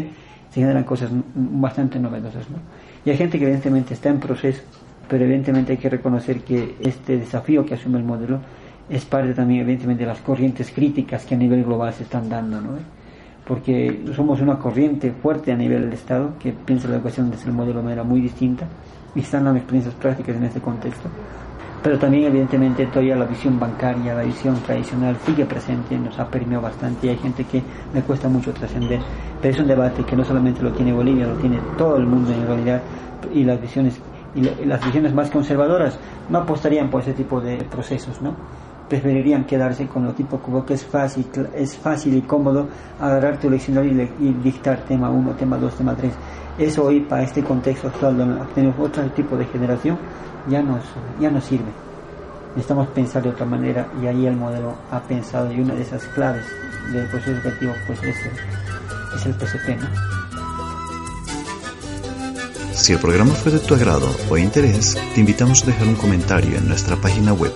se 0.52 0.60
generan 0.60 0.84
cosas 0.84 1.10
bastante 1.34 1.98
novedosas. 1.98 2.48
¿no? 2.52 2.58
Y 3.04 3.10
hay 3.10 3.18
gente 3.18 3.40
que 3.40 3.46
evidentemente 3.46 3.96
está 3.96 4.10
en 4.10 4.20
proceso, 4.20 4.62
pero 5.08 5.24
evidentemente 5.24 5.72
hay 5.72 5.80
que 5.80 5.90
reconocer 5.90 6.42
que 6.42 6.76
este 6.82 7.18
desafío 7.18 7.66
que 7.66 7.74
asume 7.74 7.98
el 7.98 8.04
modelo 8.04 8.40
es 8.90 9.06
parte 9.06 9.34
también 9.34 9.62
evidentemente 9.62 10.04
de 10.04 10.10
las 10.10 10.20
corrientes 10.20 10.72
críticas 10.72 11.26
que 11.26 11.36
a 11.36 11.38
nivel 11.38 11.64
global 11.64 11.94
se 11.94 12.04
están 12.04 12.30
dando. 12.30 12.60
¿no? 12.60 13.00
porque 13.50 14.04
somos 14.16 14.42
una 14.42 14.60
corriente 14.60 15.12
fuerte 15.12 15.52
a 15.52 15.56
nivel 15.56 15.82
del 15.82 15.94
Estado 15.94 16.34
que 16.40 16.52
piensa 16.52 16.88
la 16.88 16.98
educación 16.98 17.32
desde 17.32 17.50
el 17.50 17.54
modelo 17.54 17.80
de 17.80 17.86
manera 17.86 18.04
muy 18.04 18.22
distinta 18.22 18.68
y 19.16 19.22
están 19.22 19.44
dando 19.44 19.58
experiencias 19.58 19.96
prácticas 19.96 20.36
en 20.36 20.44
este 20.44 20.62
contexto. 20.62 21.10
Pero 21.82 21.98
también, 21.98 22.26
evidentemente, 22.26 22.86
todavía 22.86 23.16
la 23.16 23.26
visión 23.26 23.60
bancaria, 23.60 24.14
la 24.14 24.22
visión 24.22 24.56
tradicional 24.58 25.18
sigue 25.26 25.46
presente, 25.46 25.98
nos 25.98 26.20
ha 26.20 26.30
permeado 26.30 26.62
bastante 26.62 27.08
y 27.08 27.10
hay 27.10 27.18
gente 27.18 27.44
que 27.46 27.64
me 27.92 28.04
cuesta 28.04 28.30
mucho 28.30 28.54
trascender. 28.54 29.00
Pero 29.42 29.52
es 29.56 29.60
un 29.60 29.68
debate 29.68 30.04
que 30.04 30.16
no 30.16 30.24
solamente 30.24 30.62
lo 30.62 30.72
tiene 30.72 30.94
Bolivia, 30.94 31.26
lo 31.26 31.38
tiene 31.38 31.58
todo 31.76 31.98
el 31.98 32.06
mundo 32.06 32.32
en 32.32 32.46
realidad 32.46 32.84
y 33.34 33.46
las 33.46 33.60
visiones 33.60 34.00
y 34.36 34.66
las 34.66 34.86
visiones 34.86 35.12
más 35.12 35.32
conservadoras 35.32 35.98
no 36.30 36.38
apostarían 36.38 36.92
por 36.92 37.02
ese 37.02 37.14
tipo 37.14 37.42
de 37.42 37.58
procesos, 37.64 38.22
¿no? 38.22 38.36
Preferirían 38.90 39.46
quedarse 39.46 39.88
con 39.88 40.04
lo 40.04 40.14
tipo 40.14 40.40
como 40.40 40.66
que 40.66 40.74
es 40.74 40.84
fácil, 40.84 41.28
es 41.56 41.78
fácil 41.78 42.16
y 42.16 42.22
cómodo 42.22 42.68
agarrar 43.00 43.40
tu 43.40 43.50
leccionario 43.50 44.10
y, 44.20 44.34
dictar 44.34 44.80
tema 44.80 45.10
1, 45.10 45.32
tema 45.34 45.58
2, 45.58 45.76
tema 45.76 45.96
3. 45.96 46.12
Eso 46.58 46.86
hoy 46.86 47.02
para 47.02 47.24
este 47.24 47.44
contexto 47.44 47.88
actual 47.88 48.18
donde 48.18 48.42
tenemos 48.54 48.78
otro 48.80 49.04
tipo 49.12 49.38
de 49.38 49.46
generación 49.46 49.98
ya 50.50 50.62
nos, 50.62 50.84
ya 51.20 51.30
no 51.30 51.40
sirve. 51.40 51.72
Necesitamos 52.50 52.88
pensar 52.90 53.22
de 53.22 53.30
otra 53.30 53.46
manera 53.46 53.88
y 54.02 54.08
ahí 54.08 54.26
el 54.26 54.36
modelo 54.36 54.74
ha 54.92 55.00
pensado 55.02 55.54
y 55.54 55.62
una 55.62 55.76
de 55.76 55.84
esas 55.84 56.04
claves 56.08 56.46
del 56.92 57.08
proceso 57.08 57.32
educativo 57.32 57.74
pues 57.86 58.04
es 58.04 58.16
el, 58.26 58.32
es 59.16 59.26
el 59.26 59.34
PCP. 59.36 59.82
¿no? 59.82 59.88
Si 62.74 62.94
el 62.94 63.00
programa 63.00 63.34
fue 63.34 63.52
de 63.52 63.60
tu 63.60 63.76
agrado 63.76 64.10
o 64.30 64.38
interés, 64.38 64.98
te 65.14 65.20
invitamos 65.20 65.64
a 65.64 65.68
dejar 65.68 65.88
un 65.88 65.96
comentario 65.96 66.58
en 66.58 66.68
nuestra 66.68 66.96
página 66.96 67.34
web 67.34 67.54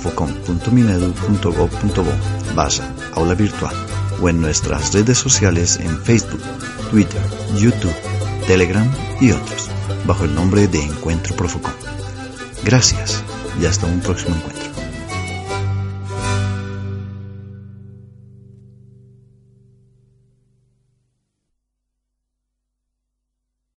profocom.minedu.gov.bo 0.00 2.54
barra 2.54 2.94
aula 3.14 3.34
virtual 3.34 3.74
o 4.20 4.28
en 4.28 4.40
nuestras 4.40 4.92
redes 4.92 5.18
sociales 5.18 5.78
en 5.80 6.00
Facebook, 6.02 6.42
Twitter, 6.90 7.22
YouTube, 7.56 7.94
Telegram 8.46 8.88
y 9.20 9.32
otros, 9.32 9.68
bajo 10.06 10.24
el 10.24 10.34
nombre 10.34 10.68
de 10.68 10.82
Encuentro 10.82 11.34
Profocom. 11.36 11.72
Gracias 12.64 13.22
y 13.60 13.66
hasta 13.66 13.86
un 13.86 14.00
próximo 14.00 14.36
encuentro. 14.36 14.59